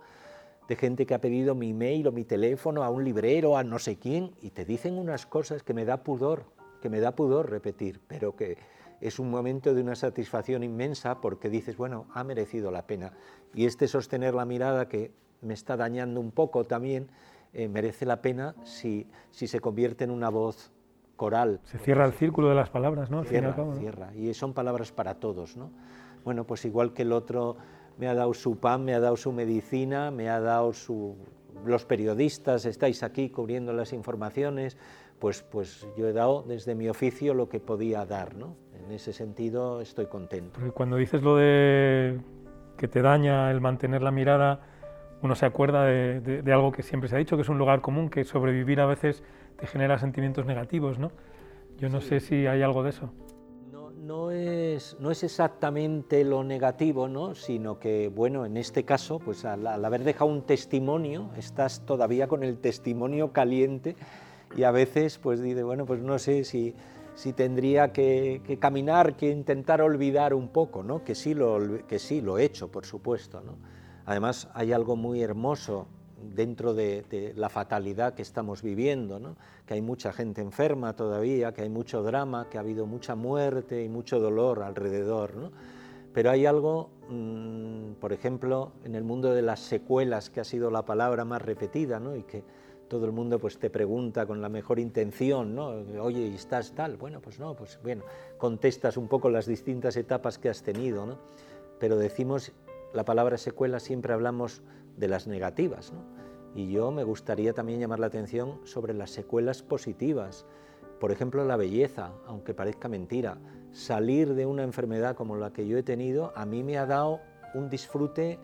de 0.67 0.75
gente 0.75 1.05
que 1.05 1.13
ha 1.13 1.21
pedido 1.21 1.55
mi 1.55 1.73
mail 1.73 2.07
o 2.07 2.11
mi 2.11 2.23
teléfono 2.23 2.83
a 2.83 2.89
un 2.89 3.03
librero, 3.03 3.57
a 3.57 3.63
no 3.63 3.79
sé 3.79 3.97
quién, 3.97 4.31
y 4.41 4.51
te 4.51 4.65
dicen 4.65 4.97
unas 4.97 5.25
cosas 5.25 5.63
que 5.63 5.73
me 5.73 5.85
da 5.85 6.03
pudor, 6.03 6.45
que 6.81 6.89
me 6.89 6.99
da 6.99 7.15
pudor 7.15 7.49
repetir, 7.49 7.99
pero 8.07 8.35
que 8.35 8.57
es 9.01 9.19
un 9.19 9.29
momento 9.29 9.73
de 9.73 9.81
una 9.81 9.95
satisfacción 9.95 10.63
inmensa 10.63 11.19
porque 11.19 11.49
dices, 11.49 11.75
bueno, 11.75 12.05
ha 12.13 12.23
merecido 12.23 12.71
la 12.71 12.87
pena. 12.87 13.11
Y 13.53 13.65
este 13.65 13.87
sostener 13.87 14.33
la 14.33 14.45
mirada 14.45 14.87
que 14.87 15.11
me 15.41 15.53
está 15.53 15.75
dañando 15.75 16.21
un 16.21 16.31
poco 16.31 16.63
también, 16.63 17.09
eh, 17.53 17.67
merece 17.67 18.05
la 18.05 18.21
pena 18.21 18.55
si, 18.63 19.07
si 19.31 19.47
se 19.47 19.59
convierte 19.59 20.03
en 20.03 20.11
una 20.11 20.29
voz 20.29 20.71
coral. 21.15 21.59
Se 21.63 21.77
cierra 21.77 22.05
el 22.05 22.13
círculo 22.13 22.49
de 22.49 22.55
las 22.55 22.69
palabras, 22.69 23.11
¿no? 23.11 23.23
cierra, 23.23 23.55
cierra. 23.77 24.13
Y 24.15 24.33
son 24.33 24.53
palabras 24.53 24.91
para 24.91 25.15
todos, 25.15 25.55
¿no? 25.55 25.71
Bueno, 26.23 26.45
pues 26.45 26.65
igual 26.65 26.93
que 26.93 27.03
el 27.03 27.11
otro 27.11 27.57
me 27.97 28.07
ha 28.07 28.13
dado 28.13 28.33
su 28.33 28.57
pan, 28.59 28.83
me 28.83 28.93
ha 28.93 28.99
dado 28.99 29.15
su 29.15 29.31
medicina, 29.31 30.11
me 30.11 30.29
ha 30.29 30.39
dado 30.39 30.73
su... 30.73 31.15
Los 31.65 31.85
periodistas 31.85 32.65
estáis 32.65 33.03
aquí 33.03 33.29
cubriendo 33.29 33.71
las 33.73 33.93
informaciones, 33.93 34.77
pues, 35.19 35.43
pues 35.43 35.87
yo 35.95 36.07
he 36.07 36.13
dado 36.13 36.43
desde 36.43 36.75
mi 36.75 36.89
oficio 36.89 37.33
lo 37.33 37.47
que 37.47 37.59
podía 37.59 38.05
dar, 38.05 38.35
¿no? 38.35 38.55
En 38.73 38.91
ese 38.91 39.13
sentido 39.13 39.79
estoy 39.79 40.07
contento. 40.07 40.53
Porque 40.55 40.71
cuando 40.71 40.97
dices 40.97 41.21
lo 41.21 41.37
de 41.37 42.19
que 42.77 42.87
te 42.87 43.01
daña 43.01 43.49
el 43.51 43.61
mantener 43.61 44.01
la 44.01 44.11
mirada, 44.11 44.61
uno 45.23 45.35
se 45.35 45.45
acuerda 45.45 45.85
de, 45.85 46.43
algo 46.53 46.73
que 46.73 46.83
siempre 46.83 47.07
se 47.07 47.15
ha 47.15 47.17
dicho, 47.17 47.37
que 47.37 47.43
es 47.43 47.49
un 47.49 47.57
lugar 47.57 47.79
común, 47.79 48.09
que 48.09 48.25
sobrevivir 48.25 48.81
a 48.81 48.85
veces 48.85 49.23
te 49.57 49.65
genera 49.67 49.97
sentimientos 49.97 50.45
negativos, 50.45 50.99
¿no? 50.99 51.11
Yo 51.77 51.87
no 51.87 52.01
sé 52.01 52.19
si 52.19 52.45
hay 52.45 52.61
algo 52.61 52.83
de 52.83 52.89
eso. 52.89 53.09
No, 53.71 53.89
no, 53.89 54.31
es, 54.31 54.97
no 54.99 55.11
es 55.11 55.23
exactamente 55.23 56.25
lo 56.25 56.43
negativo, 56.43 57.07
¿no? 57.07 57.35
Sino 57.35 57.79
que, 57.79 58.09
bueno, 58.09 58.45
en 58.45 58.57
este 58.57 58.83
caso, 58.83 59.19
pues 59.19 59.45
al, 59.45 59.65
haber 59.65 60.03
dejado 60.03 60.29
un 60.29 60.41
testimonio, 60.41 61.29
estás 61.37 61.85
todavía 61.85 62.27
con 62.27 62.43
el 62.43 62.57
testimonio 62.57 63.31
caliente 63.31 63.95
y 64.57 64.63
a 64.63 64.71
veces, 64.71 65.19
pues 65.19 65.41
dice, 65.41 65.63
bueno, 65.63 65.85
pues 65.85 66.01
no 66.01 66.19
sé 66.19 66.43
si, 66.43 66.75
si 67.15 67.31
tendría 67.31 67.93
que, 67.93 68.41
que, 68.45 68.59
caminar, 68.59 69.15
que 69.15 69.29
intentar 69.29 69.81
olvidar 69.81 70.33
un 70.33 70.49
poco, 70.49 70.83
¿no? 70.83 71.01
Que 71.05 71.15
sí 71.15 71.33
lo, 71.33 71.87
que 71.87 71.97
sí 71.97 72.19
lo 72.19 72.37
he 72.37 72.43
hecho, 72.43 72.69
por 72.69 72.85
supuesto, 72.85 73.39
¿no? 73.39 73.72
Además, 74.05 74.49
hay 74.53 74.73
algo 74.73 74.95
muy 74.95 75.21
hermoso 75.21 75.87
dentro 76.35 76.73
de, 76.73 77.33
la 77.35 77.49
fatalidad 77.49 78.13
que 78.13 78.21
estamos 78.21 78.61
viviendo, 78.61 79.35
que 79.65 79.75
hay 79.75 79.81
mucha 79.81 80.13
gente 80.13 80.41
enferma 80.41 80.95
todavía, 80.95 81.53
que 81.53 81.61
hay 81.61 81.69
mucho 81.69 82.03
drama, 82.03 82.49
que 82.49 82.57
ha 82.57 82.61
habido 82.61 82.85
mucha 82.85 83.15
muerte 83.15 83.83
y 83.83 83.89
mucho 83.89 84.19
dolor 84.19 84.63
alrededor. 84.63 85.51
Pero 86.13 86.29
hay 86.29 86.45
algo, 86.45 86.89
mm, 87.09 87.93
por 87.99 88.13
ejemplo, 88.13 88.73
en 88.83 88.95
el 88.95 89.03
mundo 89.03 89.33
de 89.33 89.41
las 89.41 89.59
secuelas, 89.59 90.29
que 90.29 90.41
ha 90.41 90.43
sido 90.43 90.69
la 90.69 90.83
palabra 90.83 91.25
más 91.25 91.41
repetida, 91.41 91.99
¿no? 91.99 92.15
y 92.15 92.23
que 92.23 92.43
todo 92.87 93.05
el 93.05 93.11
mundo 93.11 93.39
pues, 93.39 93.57
te 93.57 93.71
pregunta 93.71 94.25
con 94.27 94.39
la 94.41 94.49
mejor 94.49 94.77
intención, 94.77 95.55
¿no? 95.55 95.69
oye, 96.01 96.27
¿y 96.27 96.35
estás 96.35 96.73
tal? 96.73 96.97
Bueno, 96.97 97.19
pues 97.21 97.39
no, 97.39 97.55
pues 97.55 97.79
bueno, 97.81 98.03
contestas 98.37 98.97
un 98.97 99.07
poco 99.07 99.29
las 99.29 99.47
distintas 99.47 99.97
etapas 99.97 100.37
que 100.37 100.49
has 100.49 100.61
tenido, 100.61 101.17
pero 101.79 101.97
decimos 101.97 102.51
la 102.93 103.05
palabra 103.05 103.37
secuela 103.37 103.79
siempre 103.79 104.13
hablamos 104.13 104.61
de 104.97 105.07
las 105.07 105.27
negativas, 105.27 105.93
y 106.55 106.71
yo 106.71 106.91
me 106.91 107.03
gustaría 107.03 107.53
también 107.53 107.79
llamar 107.79 107.99
la 107.99 108.07
atención 108.07 108.59
sobre 108.63 108.93
las 108.93 109.09
secuelas 109.09 109.63
positivas. 109.63 110.45
Por 110.99 111.11
ejemplo, 111.11 111.43
la 111.43 111.57
belleza, 111.57 112.11
aunque 112.27 112.53
parezca 112.53 112.87
mentira, 112.87 113.37
salir 113.71 114.35
de 114.35 114.45
una 114.45 114.63
enfermedad 114.63 115.15
como 115.15 115.35
la 115.35 115.51
que 115.51 115.67
yo 115.67 115.77
he 115.77 115.83
tenido, 115.83 116.31
a 116.35 116.45
mí 116.45 116.63
me 116.63 116.77
ha 116.77 116.85
dado 116.85 117.19
un 117.55 117.69
disfrute 117.69 118.39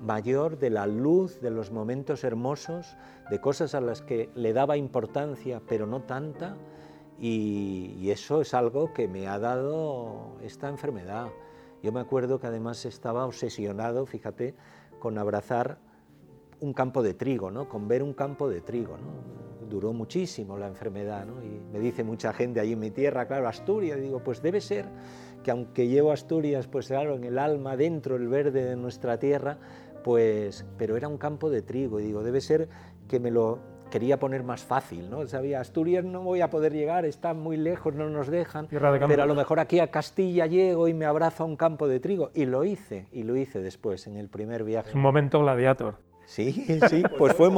mayor 0.00 0.58
de 0.58 0.68
la 0.68 0.86
luz, 0.86 1.40
de 1.40 1.50
los 1.50 1.70
momentos 1.70 2.22
hermosos, 2.24 2.96
de 3.30 3.40
cosas 3.40 3.74
a 3.74 3.80
las 3.80 4.02
que 4.02 4.28
le 4.34 4.52
daba 4.52 4.76
importancia, 4.76 5.62
pero 5.66 5.86
no 5.86 6.02
tanta, 6.02 6.56
y, 7.18 7.96
y 7.98 8.10
eso 8.10 8.42
es 8.42 8.52
algo 8.52 8.92
que 8.92 9.08
me 9.08 9.26
ha 9.26 9.38
dado 9.38 10.36
esta 10.42 10.68
enfermedad. 10.68 11.28
Yo 11.84 11.92
me 11.92 12.00
acuerdo 12.00 12.40
que 12.40 12.46
además 12.46 12.86
estaba 12.86 13.26
obsesionado, 13.26 14.06
fíjate, 14.06 14.54
con 14.98 15.18
abrazar 15.18 15.76
un 16.60 16.72
campo 16.72 17.02
de 17.02 17.12
trigo, 17.12 17.50
¿no? 17.50 17.68
con 17.68 17.88
ver 17.88 18.02
un 18.02 18.14
campo 18.14 18.48
de 18.48 18.62
trigo. 18.62 18.96
¿no? 18.96 19.68
Duró 19.68 19.92
muchísimo 19.92 20.56
la 20.56 20.66
enfermedad 20.66 21.26
¿no? 21.26 21.44
y 21.44 21.60
me 21.70 21.78
dice 21.80 22.02
mucha 22.02 22.32
gente 22.32 22.58
allí 22.58 22.72
en 22.72 22.78
mi 22.78 22.90
tierra, 22.90 23.26
claro, 23.26 23.48
Asturias, 23.48 24.00
digo, 24.00 24.24
pues 24.24 24.40
debe 24.40 24.62
ser 24.62 24.86
que 25.42 25.50
aunque 25.50 25.86
llevo 25.86 26.10
Asturias, 26.10 26.68
pues 26.68 26.86
claro, 26.86 27.16
en 27.16 27.24
el 27.24 27.38
alma, 27.38 27.76
dentro, 27.76 28.16
el 28.16 28.28
verde 28.28 28.64
de 28.64 28.76
nuestra 28.76 29.18
tierra, 29.18 29.58
pues, 30.02 30.64
pero 30.78 30.96
era 30.96 31.06
un 31.06 31.18
campo 31.18 31.50
de 31.50 31.60
trigo 31.60 32.00
y 32.00 32.04
digo, 32.04 32.22
debe 32.22 32.40
ser 32.40 32.70
que 33.08 33.20
me 33.20 33.30
lo 33.30 33.58
quería 33.94 34.18
poner 34.18 34.42
más 34.42 34.64
fácil, 34.64 35.08
¿no? 35.08 35.24
Sabía, 35.28 35.60
Asturias 35.60 36.04
no 36.04 36.20
voy 36.20 36.40
a 36.40 36.50
poder 36.50 36.72
llegar, 36.72 37.04
está 37.04 37.32
muy 37.32 37.56
lejos, 37.56 37.94
no 37.94 38.10
nos 38.10 38.26
dejan, 38.26 38.66
pero 38.66 38.88
a 39.22 39.26
lo 39.26 39.36
mejor 39.36 39.60
aquí 39.60 39.78
a 39.78 39.92
Castilla 39.92 40.46
llego 40.46 40.88
y 40.88 40.94
me 40.94 41.04
abrazo 41.04 41.44
a 41.44 41.46
un 41.46 41.54
campo 41.54 41.86
de 41.86 42.00
trigo. 42.00 42.32
Y 42.34 42.46
lo 42.46 42.64
hice, 42.64 43.06
y 43.12 43.22
lo 43.22 43.36
hice 43.36 43.60
después, 43.60 44.08
en 44.08 44.16
el 44.16 44.28
primer 44.28 44.64
viaje. 44.64 44.88
Es 44.88 44.96
un 44.96 45.00
momento 45.00 45.38
gladiator. 45.38 45.94
Sí, 46.24 46.66
sí, 46.90 47.04
pues 47.16 47.36
fue 47.36 47.48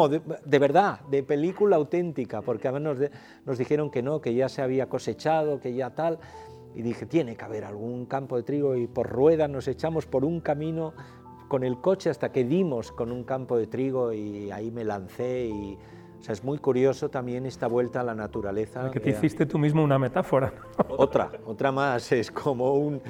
de, 0.45 0.59
verdad, 0.59 1.01
de 1.11 1.23
película 1.23 1.77
auténtica, 1.77 2.43
porque 2.43 2.69
a 2.69 2.73
nos, 2.73 2.99
nos 3.47 3.57
dijeron 3.57 3.91
que 3.91 4.03
no, 4.03 4.21
que 4.21 4.35
ya 4.35 4.51
se 4.51 4.61
había 4.61 4.91
cosechado, 4.91 5.59
que 5.59 5.73
ya 5.73 5.95
tal, 5.95 6.19
y 6.75 6.83
dije, 6.83 7.07
tiene 7.07 7.35
que 7.35 7.47
haber 7.47 7.65
algún 7.65 8.05
campo 8.05 8.37
de 8.37 8.43
trigo, 8.43 8.77
y 8.77 8.87
por 8.87 9.09
ruedas 9.09 9.49
nos 9.49 9.69
echamos 9.69 10.05
por 10.05 10.23
un 10.23 10.41
camino 10.41 10.93
con 11.49 11.65
el 11.65 11.81
coche 11.81 12.11
hasta 12.11 12.31
que 12.31 12.45
dimos 12.45 12.93
con 12.93 13.11
un 13.11 13.25
campo 13.25 13.57
de 13.57 13.69
trigo, 13.69 14.13
y 14.13 14.51
ahí 14.51 14.71
me 14.71 14.85
lancé 14.85 15.47
y 15.47 15.79
o 16.19 16.23
sea, 16.23 16.33
es 16.33 16.45
muy 16.45 16.59
curioso 16.59 17.09
también 17.09 17.47
esta 17.47 17.67
vuelta 17.67 18.01
a 18.01 18.05
la 18.05 18.15
naturaleza. 18.15 18.91
Que 18.91 19.01
te 19.01 19.11
hiciste 19.11 19.47
tú 19.47 19.59
mismo 19.59 19.83
una 19.83 19.99
metáfora. 19.99 20.53
Otra, 20.89 21.31
otra 21.45 21.73
más, 21.73 22.11
es 22.13 22.31
como 22.31 22.75
un... 22.75 23.03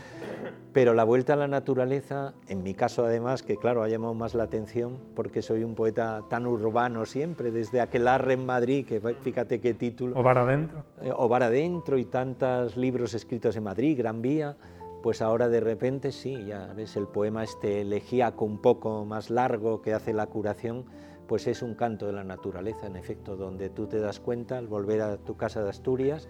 Pero 0.72 0.92
la 0.92 1.04
vuelta 1.04 1.32
a 1.34 1.36
la 1.36 1.48
naturaleza, 1.48 2.34
en 2.48 2.62
mi 2.62 2.74
caso 2.74 3.04
además, 3.04 3.42
que 3.42 3.56
claro, 3.56 3.82
ha 3.82 3.88
llamado 3.88 4.12
más 4.12 4.34
la 4.34 4.42
atención 4.42 4.98
porque 5.14 5.40
soy 5.40 5.64
un 5.64 5.74
poeta 5.74 6.22
tan 6.28 6.46
urbano 6.46 7.06
siempre, 7.06 7.50
desde 7.50 7.80
aquel 7.80 8.08
arre 8.08 8.34
en 8.34 8.44
Madrid, 8.44 8.84
que 8.84 9.00
fíjate 9.00 9.60
qué 9.60 9.72
título. 9.72 10.18
O 10.18 10.22
bar 10.22 10.38
adentro. 10.38 10.84
Eh, 11.00 11.12
o 11.16 11.28
bar 11.28 11.44
adentro 11.44 11.96
y 11.96 12.04
tantos 12.04 12.76
libros 12.76 13.14
escritos 13.14 13.56
en 13.56 13.62
Madrid, 13.62 13.96
Gran 13.96 14.20
Vía, 14.20 14.56
pues 15.02 15.22
ahora 15.22 15.48
de 15.48 15.60
repente 15.60 16.10
sí, 16.10 16.44
ya 16.46 16.72
ves 16.74 16.96
el 16.96 17.06
poema 17.06 17.44
este 17.44 17.82
elegíaco 17.82 18.44
un 18.44 18.58
poco 18.58 19.04
más 19.04 19.30
largo 19.30 19.80
que 19.80 19.94
hace 19.94 20.12
la 20.12 20.26
curación, 20.26 20.84
pues 21.26 21.46
es 21.46 21.62
un 21.62 21.74
canto 21.74 22.06
de 22.06 22.12
la 22.12 22.24
naturaleza, 22.24 22.86
en 22.86 22.96
efecto, 22.96 23.36
donde 23.36 23.70
tú 23.70 23.86
te 23.86 23.98
das 23.98 24.20
cuenta 24.20 24.58
al 24.58 24.66
volver 24.66 25.00
a 25.00 25.16
tu 25.16 25.36
casa 25.36 25.62
de 25.62 25.70
Asturias, 25.70 26.28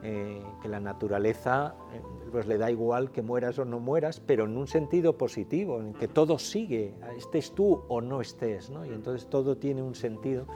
eh, 0.00 0.40
que 0.62 0.68
la 0.68 0.78
naturaleza 0.78 1.74
eh, 1.92 2.00
pues 2.30 2.46
le 2.46 2.56
da 2.56 2.70
igual 2.70 3.10
que 3.10 3.20
mueras 3.20 3.58
o 3.58 3.64
no 3.64 3.80
mueras, 3.80 4.20
pero 4.20 4.44
en 4.44 4.56
un 4.56 4.68
sentido 4.68 5.18
positivo, 5.18 5.80
en 5.80 5.92
que 5.92 6.06
todo 6.06 6.38
sigue, 6.38 6.94
estés 7.16 7.52
tú 7.52 7.82
o 7.88 8.00
no 8.00 8.20
estés, 8.20 8.70
¿no? 8.70 8.86
y 8.86 8.90
entonces 8.90 9.28
todo 9.28 9.56
tiene 9.56 9.82
un 9.82 9.96
sentido. 9.96 10.46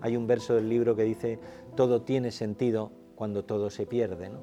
Hay 0.00 0.16
un 0.16 0.28
verso 0.28 0.54
del 0.54 0.68
libro 0.68 0.94
que 0.94 1.02
dice, 1.02 1.40
todo 1.74 2.02
tiene 2.02 2.30
sentido 2.30 2.92
cuando 3.16 3.44
todo 3.44 3.70
se 3.70 3.86
pierde. 3.86 4.30
¿no? 4.30 4.38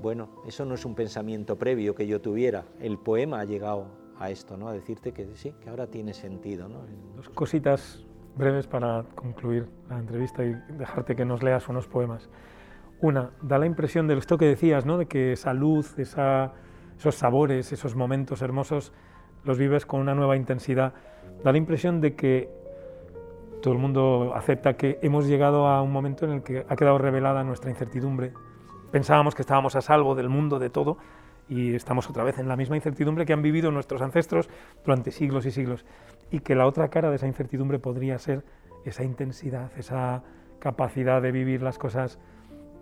Bueno, 0.00 0.30
eso 0.46 0.64
no 0.64 0.74
es 0.74 0.86
un 0.86 0.94
pensamiento 0.94 1.56
previo 1.56 1.94
que 1.94 2.06
yo 2.06 2.22
tuviera, 2.22 2.64
el 2.80 2.98
poema 2.98 3.40
ha 3.40 3.44
llegado 3.44 3.86
a 4.18 4.30
esto, 4.30 4.56
¿no? 4.56 4.68
a 4.68 4.72
decirte 4.72 5.12
que 5.12 5.28
sí, 5.36 5.52
que 5.60 5.68
ahora 5.68 5.88
tiene 5.88 6.14
sentido. 6.14 6.68
¿no? 6.68 6.86
Dos 7.16 7.28
cositas 7.28 8.06
breves 8.36 8.66
para 8.66 9.04
concluir 9.14 9.68
la 9.88 9.98
entrevista 9.98 10.44
y 10.44 10.54
dejarte 10.76 11.16
que 11.16 11.24
nos 11.24 11.42
leas 11.42 11.68
unos 11.68 11.86
poemas. 11.86 12.28
Una, 13.00 13.30
da 13.42 13.58
la 13.58 13.66
impresión 13.66 14.06
de 14.06 14.16
esto 14.16 14.38
que 14.38 14.46
decías, 14.46 14.86
¿no? 14.86 14.98
de 14.98 15.06
que 15.06 15.32
esa 15.32 15.52
luz, 15.52 15.98
esa, 15.98 16.52
esos 16.98 17.14
sabores, 17.14 17.72
esos 17.72 17.94
momentos 17.96 18.42
hermosos, 18.42 18.92
los 19.44 19.58
vives 19.58 19.86
con 19.86 20.00
una 20.00 20.14
nueva 20.14 20.36
intensidad. 20.36 20.94
Da 21.42 21.52
la 21.52 21.58
impresión 21.58 22.00
de 22.00 22.14
que 22.14 22.50
todo 23.62 23.74
el 23.74 23.80
mundo 23.80 24.32
acepta 24.34 24.74
que 24.74 24.98
hemos 25.02 25.26
llegado 25.26 25.66
a 25.66 25.82
un 25.82 25.92
momento 25.92 26.24
en 26.26 26.32
el 26.32 26.42
que 26.42 26.66
ha 26.68 26.76
quedado 26.76 26.98
revelada 26.98 27.44
nuestra 27.44 27.70
incertidumbre. 27.70 28.32
Pensábamos 28.90 29.34
que 29.34 29.42
estábamos 29.42 29.74
a 29.76 29.80
salvo 29.80 30.14
del 30.14 30.28
mundo, 30.28 30.58
de 30.58 30.70
todo, 30.70 30.98
y 31.48 31.74
estamos 31.74 32.08
otra 32.08 32.24
vez 32.24 32.38
en 32.38 32.48
la 32.48 32.56
misma 32.56 32.76
incertidumbre 32.76 33.26
que 33.26 33.32
han 33.32 33.42
vivido 33.42 33.70
nuestros 33.70 34.02
ancestros 34.02 34.48
durante 34.84 35.10
siglos 35.10 35.46
y 35.46 35.50
siglos. 35.50 35.84
Y 36.34 36.40
que 36.40 36.56
la 36.56 36.66
otra 36.66 36.90
cara 36.90 37.10
de 37.10 37.16
esa 37.16 37.28
incertidumbre 37.28 37.78
podría 37.78 38.18
ser 38.18 38.44
esa 38.84 39.04
intensidad, 39.04 39.70
esa 39.78 40.24
capacidad 40.58 41.22
de 41.22 41.30
vivir 41.30 41.62
las 41.62 41.78
cosas, 41.78 42.18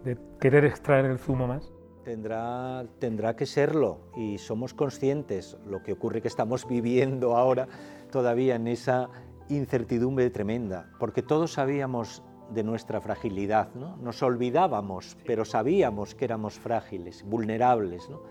de 0.04 0.16
querer 0.40 0.64
extraer 0.64 1.04
el 1.04 1.18
zumo 1.18 1.46
más. 1.46 1.70
Tendrá, 2.02 2.86
tendrá 2.98 3.36
que 3.36 3.44
serlo 3.44 3.98
y 4.16 4.38
somos 4.38 4.72
conscientes, 4.72 5.58
lo 5.66 5.82
que 5.82 5.92
ocurre 5.92 6.22
que 6.22 6.28
estamos 6.28 6.66
viviendo 6.66 7.36
ahora 7.36 7.68
todavía 8.10 8.54
en 8.54 8.68
esa 8.68 9.10
incertidumbre 9.50 10.30
tremenda, 10.30 10.88
porque 10.98 11.20
todos 11.20 11.52
sabíamos 11.52 12.22
de 12.54 12.64
nuestra 12.64 13.02
fragilidad, 13.02 13.74
¿no? 13.74 13.98
nos 13.98 14.22
olvidábamos, 14.22 15.18
pero 15.26 15.44
sabíamos 15.44 16.14
que 16.14 16.24
éramos 16.24 16.58
frágiles, 16.58 17.22
vulnerables. 17.22 18.08
¿no? 18.08 18.22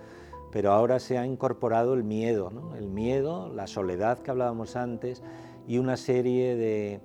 Pero 0.51 0.71
ahora 0.71 0.99
se 0.99 1.17
ha 1.17 1.25
incorporado 1.25 1.93
el 1.93 2.03
miedo, 2.03 2.51
el 2.77 2.89
miedo, 2.89 3.51
la 3.53 3.67
soledad 3.67 4.19
que 4.19 4.31
hablábamos 4.31 4.75
antes 4.75 5.23
y 5.67 5.77
una 5.77 5.97
serie 5.97 6.55
de, 6.55 6.99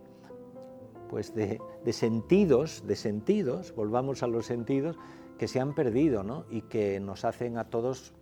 pues 1.08 1.34
de, 1.34 1.60
sentidos, 1.92 2.84
de 2.86 2.96
sentidos, 2.96 3.74
volvamos 3.74 4.22
a 4.22 4.26
los 4.26 4.46
sentidos, 4.46 4.96
que 5.38 5.48
se 5.48 5.60
han 5.60 5.74
perdido 5.74 6.22
¿no? 6.22 6.44
y 6.50 6.62
que 6.62 6.98
nos 6.98 7.24
hacen 7.24 7.58
a 7.58 7.64
todos 7.64 8.14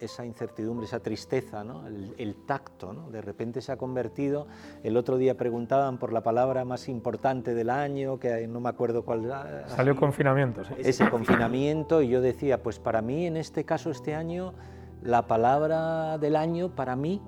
esa 0.00 0.24
incertidumbre, 0.24 0.86
esa 0.86 1.00
tristeza, 1.00 1.64
¿no? 1.64 1.86
el, 1.86 2.34
tacto, 2.46 2.92
¿no? 2.92 3.10
de 3.10 3.20
repente 3.20 3.60
se 3.60 3.72
ha 3.72 3.76
convertido, 3.76 4.46
el 4.82 4.96
otro 4.96 5.16
día 5.16 5.36
preguntaban 5.36 5.98
por 5.98 6.12
la 6.12 6.22
palabra 6.22 6.64
más 6.64 6.88
importante 6.88 7.54
del 7.54 7.70
año, 7.70 8.18
que 8.18 8.46
no 8.46 8.60
me 8.60 8.68
acuerdo 8.68 9.04
cuál 9.04 9.32
Salió 9.66 9.96
confinamiento. 9.96 10.64
¿sí? 10.64 10.74
Ese 10.78 11.08
confinamiento 11.10 12.02
y 12.02 12.08
yo 12.08 12.20
decía, 12.20 12.62
pues 12.62 12.78
para 12.78 13.02
mí 13.02 13.26
en 13.26 13.36
este 13.36 13.64
caso, 13.64 13.90
este 13.90 14.14
año, 14.14 14.54
la 15.02 15.26
palabra 15.26 16.18
del 16.18 16.36
año 16.36 16.74
para 16.74 16.96
mí 16.96 17.22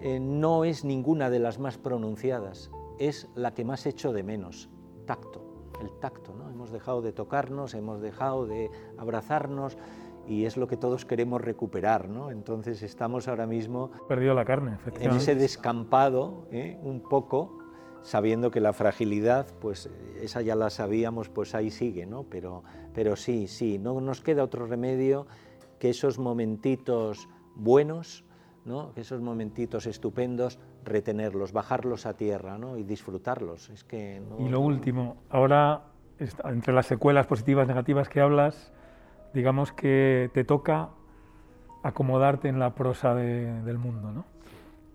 eh, 0.00 0.20
no 0.20 0.64
es 0.64 0.84
ninguna 0.84 1.30
de 1.30 1.38
las 1.38 1.58
más 1.58 1.78
pronunciadas, 1.78 2.70
es 2.98 3.28
la 3.34 3.54
que 3.54 3.64
más 3.64 3.86
echo 3.86 4.12
de 4.12 4.22
menos, 4.22 4.68
tacto, 5.06 5.42
el 5.80 5.90
tacto, 5.98 6.34
¿no? 6.34 6.50
hemos 6.50 6.70
dejado 6.70 7.02
de 7.02 7.12
tocarnos, 7.12 7.74
hemos 7.74 8.00
dejado 8.00 8.46
de 8.46 8.70
abrazarnos, 8.98 9.76
y 10.28 10.44
es 10.44 10.56
lo 10.56 10.66
que 10.66 10.76
todos 10.76 11.04
queremos 11.04 11.40
recuperar, 11.40 12.08
¿no? 12.08 12.30
Entonces 12.30 12.82
estamos 12.82 13.28
ahora 13.28 13.46
mismo... 13.46 13.90
Perdido 14.08 14.34
la 14.34 14.44
carne, 14.44 14.74
efectivamente. 14.74 15.14
En 15.14 15.16
ese 15.20 15.34
descampado, 15.34 16.46
¿eh? 16.50 16.78
un 16.82 17.00
poco, 17.00 17.58
sabiendo 18.02 18.50
que 18.50 18.60
la 18.60 18.72
fragilidad, 18.72 19.46
pues 19.60 19.90
esa 20.20 20.42
ya 20.42 20.54
la 20.54 20.70
sabíamos, 20.70 21.28
pues 21.28 21.54
ahí 21.54 21.70
sigue, 21.70 22.06
¿no? 22.06 22.24
Pero, 22.24 22.62
pero 22.94 23.16
sí, 23.16 23.46
sí, 23.46 23.78
no 23.78 24.00
nos 24.00 24.20
queda 24.20 24.44
otro 24.44 24.66
remedio 24.66 25.26
que 25.78 25.90
esos 25.90 26.18
momentitos 26.18 27.28
buenos, 27.54 28.24
¿no? 28.64 28.92
esos 28.96 29.20
momentitos 29.20 29.86
estupendos, 29.86 30.58
retenerlos, 30.84 31.52
bajarlos 31.52 32.06
a 32.06 32.16
tierra 32.16 32.58
¿no? 32.58 32.76
y 32.76 32.82
disfrutarlos. 32.82 33.70
Es 33.70 33.84
que 33.84 34.22
y 34.38 34.48
lo 34.48 34.60
último, 34.60 35.16
ahora, 35.30 35.84
entre 36.18 36.72
las 36.72 36.86
secuelas 36.86 37.26
positivas, 37.26 37.68
negativas 37.68 38.08
que 38.08 38.20
hablas, 38.20 38.72
digamos 39.36 39.70
que 39.70 40.30
te 40.32 40.44
toca 40.44 40.88
acomodarte 41.82 42.48
en 42.48 42.58
la 42.58 42.74
prosa 42.74 43.14
del 43.14 43.78
mundo, 43.78 44.10
¿no? 44.10 44.24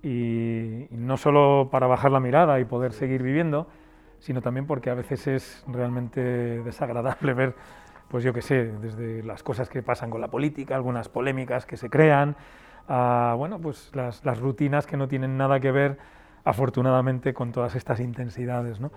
Y, 0.02 0.88
no 0.90 1.16
solo 1.16 1.70
para 1.72 1.86
bajar 1.86 2.12
la 2.12 2.20
mirada 2.20 2.60
y 2.60 2.66
poder 2.66 2.92
seguir 2.92 3.22
viviendo, 3.22 3.68
sino 4.18 4.42
también 4.42 4.66
porque 4.66 4.90
a 4.90 4.96
veces 4.96 5.28
es 5.28 5.64
realmente 5.68 6.22
desagradable 6.64 7.34
ver, 7.36 7.56
pues 8.10 8.24
yo 8.24 8.34
qué 8.34 8.42
sé, 8.42 8.66
desde 8.82 9.22
las 9.22 9.44
cosas 9.44 9.70
que 9.70 9.84
pasan 9.84 10.10
con 10.10 10.22
la 10.22 10.30
política, 10.30 10.76
algunas 10.76 11.08
polémicas 11.08 11.68
que 11.68 11.78
se 11.78 11.92
crean, 11.92 12.36
a, 12.88 13.36
bueno, 13.38 13.60
pues 13.60 13.92
las, 13.94 14.26
las 14.26 14.40
rutinas 14.40 14.88
que 14.88 14.98
no 14.98 15.08
tienen 15.08 15.38
nada 15.38 15.60
que 15.60 15.72
ver, 15.72 16.00
afortunadamente, 16.44 17.36
con 17.36 17.52
todas 17.52 17.76
estas 17.76 18.00
intensidades, 18.00 18.80
¿no? 18.80 18.92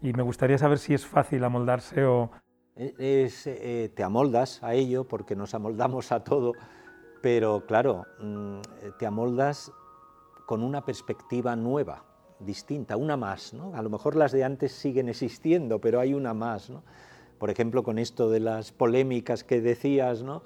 Y 0.00 0.14
me 0.14 0.22
gustaría 0.22 0.56
saber 0.56 0.78
si 0.78 0.94
es 0.94 1.06
fácil 1.06 1.44
amoldarse 1.44 2.04
o, 2.06 2.30
eh, 2.78 3.90
te 3.94 4.02
amoldas 4.04 4.62
a 4.62 4.74
ello 4.74 5.04
porque 5.04 5.34
nos 5.34 5.52
amoldamos 5.54 6.12
a 6.12 6.22
todo, 6.22 6.52
pero 7.20 7.66
claro, 7.66 8.06
mm, 8.20 8.60
te 8.98 9.06
amoldas 9.06 9.72
con 10.46 10.62
una 10.62 10.84
perspectiva 10.84 11.56
nueva, 11.56 12.04
distinta, 12.38 12.96
una 12.96 13.16
más. 13.16 13.52
¿no? 13.52 13.74
A 13.74 13.82
lo 13.82 13.90
mejor 13.90 14.14
las 14.14 14.32
de 14.32 14.44
antes 14.44 14.72
siguen 14.72 15.08
existiendo, 15.08 15.80
pero 15.80 15.98
hay 15.98 16.14
una 16.14 16.34
más. 16.34 16.70
Por 17.38 17.50
ejemplo, 17.50 17.82
con 17.82 17.98
esto 17.98 18.30
de 18.30 18.40
las 18.40 18.70
polémicas 18.72 19.42
que 19.42 19.60
decías, 19.60 20.22
¿no? 20.22 20.42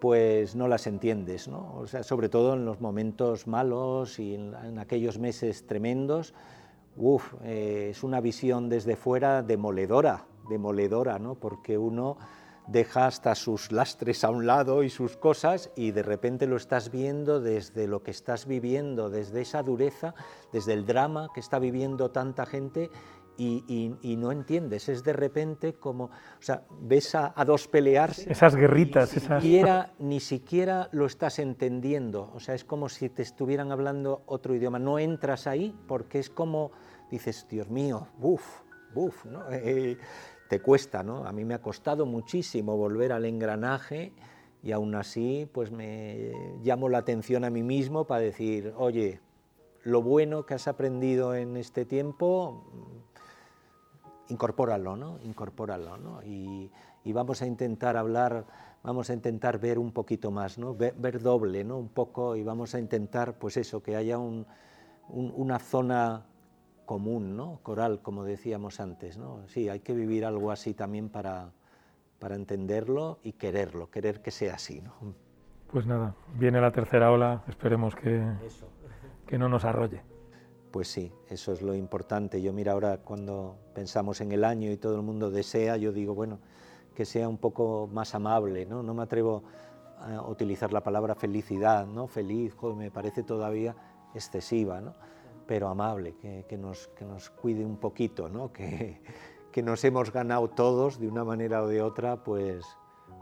pues 0.00 0.54
no 0.54 0.68
las 0.68 0.86
entiendes, 0.86 1.48
¿no? 1.48 1.76
O 1.78 1.86
sea, 1.86 2.02
sobre 2.02 2.28
todo 2.28 2.52
en 2.52 2.66
los 2.66 2.78
momentos 2.78 3.46
malos 3.46 4.18
y 4.18 4.34
en, 4.34 4.78
aquellos 4.78 5.18
meses 5.18 5.66
tremendos, 5.66 6.34
uf, 6.94 7.32
eh, 7.42 7.88
es 7.90 8.02
una 8.02 8.20
visión 8.20 8.68
desde 8.68 8.96
fuera 8.96 9.42
demoledora, 9.42 10.26
demoledora, 10.48 11.18
¿no? 11.18 11.34
porque 11.34 11.78
uno 11.78 12.16
deja 12.66 13.06
hasta 13.06 13.34
sus 13.34 13.72
lastres 13.72 14.24
a 14.24 14.30
un 14.30 14.46
lado 14.46 14.82
y 14.82 14.90
sus 14.90 15.16
cosas 15.16 15.70
y 15.76 15.90
de 15.90 16.02
repente 16.02 16.46
lo 16.46 16.56
estás 16.56 16.90
viendo 16.90 17.40
desde 17.40 17.86
lo 17.86 18.02
que 18.02 18.10
estás 18.10 18.46
viviendo, 18.46 19.10
desde 19.10 19.42
esa 19.42 19.62
dureza, 19.62 20.14
desde 20.52 20.72
el 20.72 20.86
drama 20.86 21.28
que 21.34 21.40
está 21.40 21.58
viviendo 21.58 22.10
tanta 22.10 22.46
gente 22.46 22.90
y, 23.36 24.16
no 24.18 24.30
entiendes, 24.30 24.88
es 24.88 25.02
de 25.02 25.12
repente 25.12 25.74
como, 25.74 26.04
o 26.04 26.10
sea, 26.42 26.62
ves 26.80 27.14
a, 27.14 27.32
dos 27.44 27.66
pelearse. 27.66 28.30
Esas 28.30 28.54
guerritas, 28.54 29.12
ni 29.12 29.20
siquiera, 29.20 29.92
ni 29.98 30.20
siquiera 30.20 30.88
lo 30.92 31.06
estás 31.06 31.40
entendiendo, 31.40 32.30
o 32.32 32.40
sea, 32.40 32.54
es 32.54 32.64
como 32.64 32.88
si 32.88 33.08
te 33.08 33.22
estuvieran 33.22 33.72
hablando 33.72 34.22
otro 34.26 34.54
idioma, 34.54 34.78
no 34.78 35.00
entras 35.00 35.48
ahí 35.48 35.76
porque 35.88 36.20
es 36.20 36.30
como, 36.30 36.70
dices, 37.10 37.46
Dios 37.48 37.68
mío, 37.68 38.06
uff, 38.20 38.62
uff, 38.94 39.24
¿no? 39.24 39.50
Eh, 39.50 39.98
te 40.54 40.60
cuesta, 40.60 41.02
¿no? 41.02 41.26
A 41.26 41.32
mí 41.32 41.44
me 41.44 41.54
ha 41.54 41.60
costado 41.60 42.06
muchísimo 42.06 42.76
volver 42.76 43.10
al 43.10 43.24
engranaje 43.24 44.12
y 44.62 44.70
aún 44.70 44.94
así 44.94 45.50
pues 45.52 45.72
me 45.72 46.30
llamo 46.62 46.88
la 46.88 46.98
atención 46.98 47.42
a 47.42 47.50
mí 47.50 47.64
mismo 47.64 48.04
para 48.04 48.20
decir, 48.20 48.72
oye, 48.76 49.18
lo 49.82 50.00
bueno 50.00 50.46
que 50.46 50.54
has 50.54 50.68
aprendido 50.68 51.34
en 51.34 51.56
este 51.56 51.84
tiempo, 51.84 52.62
incorpóralo, 54.28 54.94
¿no? 54.94 55.18
Incorpóralo, 55.24 55.96
¿no? 55.96 56.22
Y, 56.22 56.70
vamos 57.06 57.42
a 57.42 57.46
intentar 57.46 57.96
hablar, 57.96 58.46
vamos 58.84 59.10
a 59.10 59.12
intentar 59.12 59.58
ver 59.58 59.80
un 59.80 59.90
poquito 59.90 60.30
más, 60.30 60.56
¿no? 60.56 60.76
Ver, 60.76 61.20
doble, 61.20 61.64
¿no? 61.64 61.78
Un 61.78 61.88
poco 61.88 62.36
y 62.36 62.44
vamos 62.44 62.76
a 62.76 62.78
intentar, 62.78 63.40
pues 63.40 63.56
eso, 63.56 63.82
que 63.82 63.96
haya 63.96 64.18
una 65.08 65.58
zona 65.58 66.26
común, 66.84 67.36
¿no? 67.36 67.60
coral, 67.62 68.00
como 68.02 68.24
decíamos 68.24 68.80
antes. 68.80 69.18
¿no? 69.18 69.46
Sí, 69.48 69.68
hay 69.68 69.80
que 69.80 69.92
vivir 69.92 70.24
algo 70.24 70.50
así 70.50 70.74
también 70.74 71.08
para, 71.08 71.52
para 72.18 72.34
entenderlo 72.36 73.18
y 73.22 73.32
quererlo, 73.32 73.90
querer 73.90 74.22
que 74.22 74.30
sea 74.30 74.54
así. 74.54 74.80
¿no? 74.80 74.92
Pues 75.70 75.86
nada, 75.86 76.14
viene 76.38 76.60
la 76.60 76.70
tercera 76.70 77.10
ola, 77.10 77.42
esperemos 77.48 77.94
que, 77.94 78.22
que 79.26 79.38
no 79.38 79.48
nos 79.48 79.64
arrolle. 79.64 80.02
Pues 80.70 80.88
sí, 80.88 81.12
eso 81.28 81.52
es 81.52 81.62
lo 81.62 81.74
importante. 81.74 82.42
Yo 82.42 82.52
mira 82.52 82.72
ahora 82.72 82.98
cuando 82.98 83.56
pensamos 83.74 84.20
en 84.20 84.32
el 84.32 84.44
año 84.44 84.70
y 84.72 84.76
todo 84.76 84.96
el 84.96 85.02
mundo 85.02 85.30
desea, 85.30 85.76
yo 85.76 85.92
digo, 85.92 86.14
bueno, 86.14 86.40
que 86.94 87.04
sea 87.04 87.28
un 87.28 87.38
poco 87.38 87.88
más 87.92 88.14
amable, 88.14 88.66
¿no? 88.66 88.82
No 88.82 88.94
me 88.94 89.02
atrevo 89.02 89.44
a 89.98 90.22
utilizar 90.28 90.72
la 90.72 90.82
palabra 90.82 91.14
felicidad, 91.14 91.86
¿no? 91.86 92.06
Feliz, 92.06 92.56
me 92.76 92.90
parece 92.90 93.22
todavía 93.22 93.74
excesiva, 94.14 94.80
¿no? 94.80 94.94
Pero 95.46 95.68
amable, 95.68 96.14
que, 96.48 96.56
nos, 96.56 96.88
que 96.88 97.04
nos 97.04 97.30
cuide 97.30 97.64
un 97.64 97.76
poquito, 97.76 98.28
¿no? 98.28 98.52
que, 98.52 99.00
que 99.52 99.62
nos 99.62 99.84
hemos 99.84 100.12
ganado 100.12 100.48
todos 100.48 100.98
de 100.98 101.08
una 101.08 101.24
manera 101.24 101.62
o 101.62 101.68
de 101.68 101.82
otra, 101.82 102.24
pues, 102.24 102.64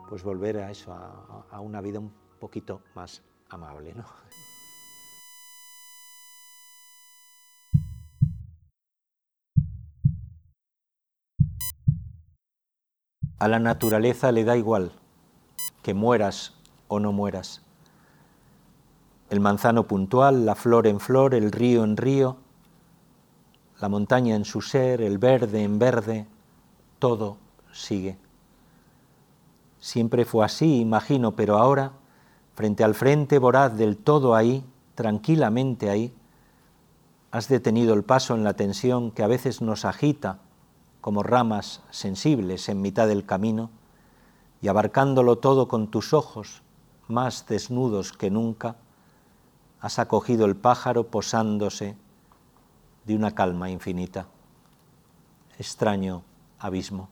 pues 0.09 0.23
volver 0.23 0.59
a 0.59 0.71
eso, 0.71 0.93
a, 0.93 1.47
a 1.51 1.61
una 1.61 1.81
vida 1.81 1.99
un 1.99 2.13
poquito 2.39 2.81
más 2.95 3.23
amable. 3.51 3.95
¿no? 3.95 4.05
A 13.39 13.49
la 13.49 13.59
naturaleza 13.59 14.31
le 14.31 14.45
da 14.45 14.57
igual 14.57 14.93
que 15.83 15.95
mueras 15.95 16.55
o 16.87 17.01
no 17.01 17.13
mueras 17.13 17.61
el 19.33 19.41
manzano 19.41 19.87
puntual, 19.87 20.45
la 20.45 20.55
flor 20.55 20.87
en 20.87 21.01
flor, 21.01 21.35
el 21.35 21.53
río 21.53 21.85
en 21.85 21.97
río, 21.97 22.37
la 23.81 23.89
montaña 23.89 24.37
en 24.37 24.45
su 24.45 24.61
ser, 24.61 25.01
el 25.01 25.17
verde 25.17 25.63
en 25.63 25.79
verde, 25.79 26.27
todo 26.99 27.39
sigue. 27.73 28.19
Siempre 29.81 30.27
fue 30.27 30.45
así, 30.45 30.81
imagino, 30.81 31.35
pero 31.35 31.57
ahora, 31.57 31.93
frente 32.55 32.85
al 32.85 32.95
frente 32.95 33.39
voraz 33.39 33.75
del 33.75 33.97
todo 33.97 34.35
ahí, 34.35 34.67
tranquilamente 34.97 35.89
ahí, 35.89 36.13
has 37.31 37.49
detenido 37.49 37.95
el 37.95 38.05
paso 38.05 38.35
en 38.35 38.45
la 38.45 38.53
tensión 38.53 39.13
que 39.13 39.23
a 39.23 39.29
veces 39.29 39.63
nos 39.63 39.87
agita 39.87 40.41
como 41.01 41.23
ramas 41.23 41.81
sensibles 41.91 42.69
en 42.69 42.83
mitad 42.83 43.09
del 43.09 43.25
camino, 43.25 43.71
y 44.61 44.69
abarcándolo 44.69 45.39
todo 45.39 45.69
con 45.69 45.91
tus 45.91 46.13
ojos, 46.13 46.61
más 47.09 47.47
desnudos 47.47 48.13
que 48.13 48.31
nunca, 48.31 48.77
has 49.83 49.99
acogido 49.99 50.47
el 50.47 50.55
pájaro 50.55 51.09
posándose 51.09 51.97
de 53.05 53.17
una 53.17 53.33
calma 53.33 53.69
infinita. 53.69 54.29
Extraño 55.59 56.23
abismo. 56.61 57.09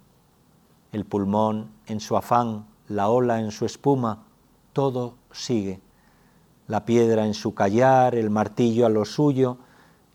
El 0.92 1.04
pulmón 1.04 1.72
en 1.87 1.98
su 1.98 2.16
afán, 2.16 2.66
la 2.87 3.09
ola 3.09 3.40
en 3.40 3.50
su 3.50 3.66
espuma, 3.66 4.22
todo 4.72 5.14
sigue. 5.33 5.80
La 6.68 6.85
piedra 6.85 7.26
en 7.26 7.35
su 7.35 7.54
callar, 7.54 8.14
el 8.14 8.30
martillo 8.30 8.87
a 8.87 8.88
lo 8.88 9.04
suyo, 9.04 9.59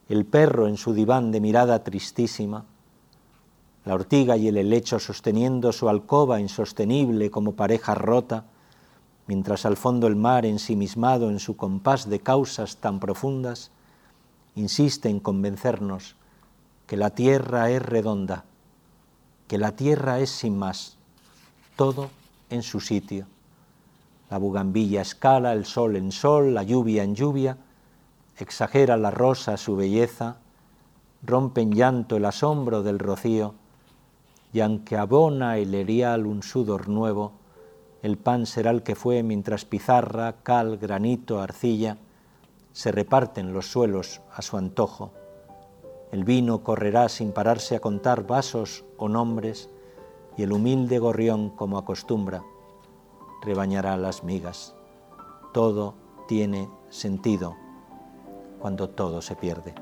el 0.08 0.26
perro 0.26 0.70
en 0.70 0.78
su 0.78 0.94
diván 0.94 1.34
de 1.34 1.41
mirada 1.41 1.84
tristísima, 1.84 2.63
la 3.84 3.96
ortiga 3.96 4.38
y 4.38 4.48
el 4.48 4.56
helecho 4.56 4.98
sosteniendo 5.00 5.74
su 5.74 5.89
alcoba 5.89 6.39
insostenible 6.39 7.30
como 7.30 7.52
pareja 7.52 7.96
rota, 7.96 8.46
mientras 9.28 9.66
al 9.66 9.78
fondo 9.78 10.08
el 10.08 10.16
mar 10.16 10.46
ensimismado 10.46 11.30
en 11.30 11.40
su 11.40 11.58
compás 11.58 12.10
de 12.10 12.20
causas 12.20 12.78
tan 12.78 13.00
profundas, 13.00 13.72
insiste 14.56 15.10
en 15.10 15.20
convencernos 15.20 16.16
que 16.88 16.98
la 16.98 17.10
tierra 17.10 17.72
es 17.72 17.82
redonda, 17.82 18.46
que 19.48 19.58
la 19.58 19.76
tierra 19.76 20.20
es 20.20 20.30
sin 20.30 20.58
más, 20.58 20.98
todo 21.76 22.10
en 22.50 22.62
su 22.64 22.80
sitio. 22.80 23.26
La 24.30 24.38
bugambilla 24.38 25.02
escala, 25.02 25.54
el 25.54 25.66
sol 25.66 25.96
en 25.96 26.12
sol, 26.12 26.54
la 26.54 26.64
lluvia 26.64 27.04
en 27.04 27.16
lluvia, 27.16 27.58
exagera 28.38 28.98
la 28.98 29.12
rosa 29.12 29.58
su 29.58 29.76
belleza, 29.76 30.38
rompe 31.24 31.62
en 31.62 31.72
llanto 31.72 32.18
el 32.18 32.26
asombro 32.26 32.84
del 32.84 33.00
rocío, 33.00 33.56
y 34.54 34.62
aunque 34.62 34.98
abona 34.98 35.58
el 35.58 35.74
erial 35.74 36.26
un 36.26 36.44
sudor 36.44 36.88
nuevo, 36.88 37.34
el 38.06 38.20
pan 38.20 38.46
será 38.46 38.70
el 38.70 38.84
que 38.84 38.94
fue 38.94 39.24
mientras 39.24 39.65
pizarra, 39.65 40.36
cal, 40.44 40.78
granito, 40.78 41.41
arcilla 41.41 41.98
se 42.72 42.91
reparten 42.91 43.52
los 43.52 43.72
suelos 43.72 44.22
a 44.32 44.44
su 44.44 44.58
antojo. 44.58 45.12
El 46.12 46.24
vino 46.24 46.62
correrá 46.62 47.10
sin 47.10 47.32
pararse 47.32 47.76
a 47.76 47.80
contar 47.80 48.28
vasos 48.28 48.86
o 48.98 49.10
nombres, 49.10 49.72
y 50.38 50.44
el 50.44 50.52
humilde 50.52 51.00
gorrión, 51.00 51.50
como 51.50 51.80
acostumbra, 51.80 52.44
rebañará 53.41 53.98
las 53.98 54.24
migas. 54.24 54.76
Todo 55.52 55.96
tiene 56.28 56.70
sentido 56.89 57.56
cuando 58.60 58.88
todo 58.88 59.24
se 59.24 59.36
pierde. 59.36 59.74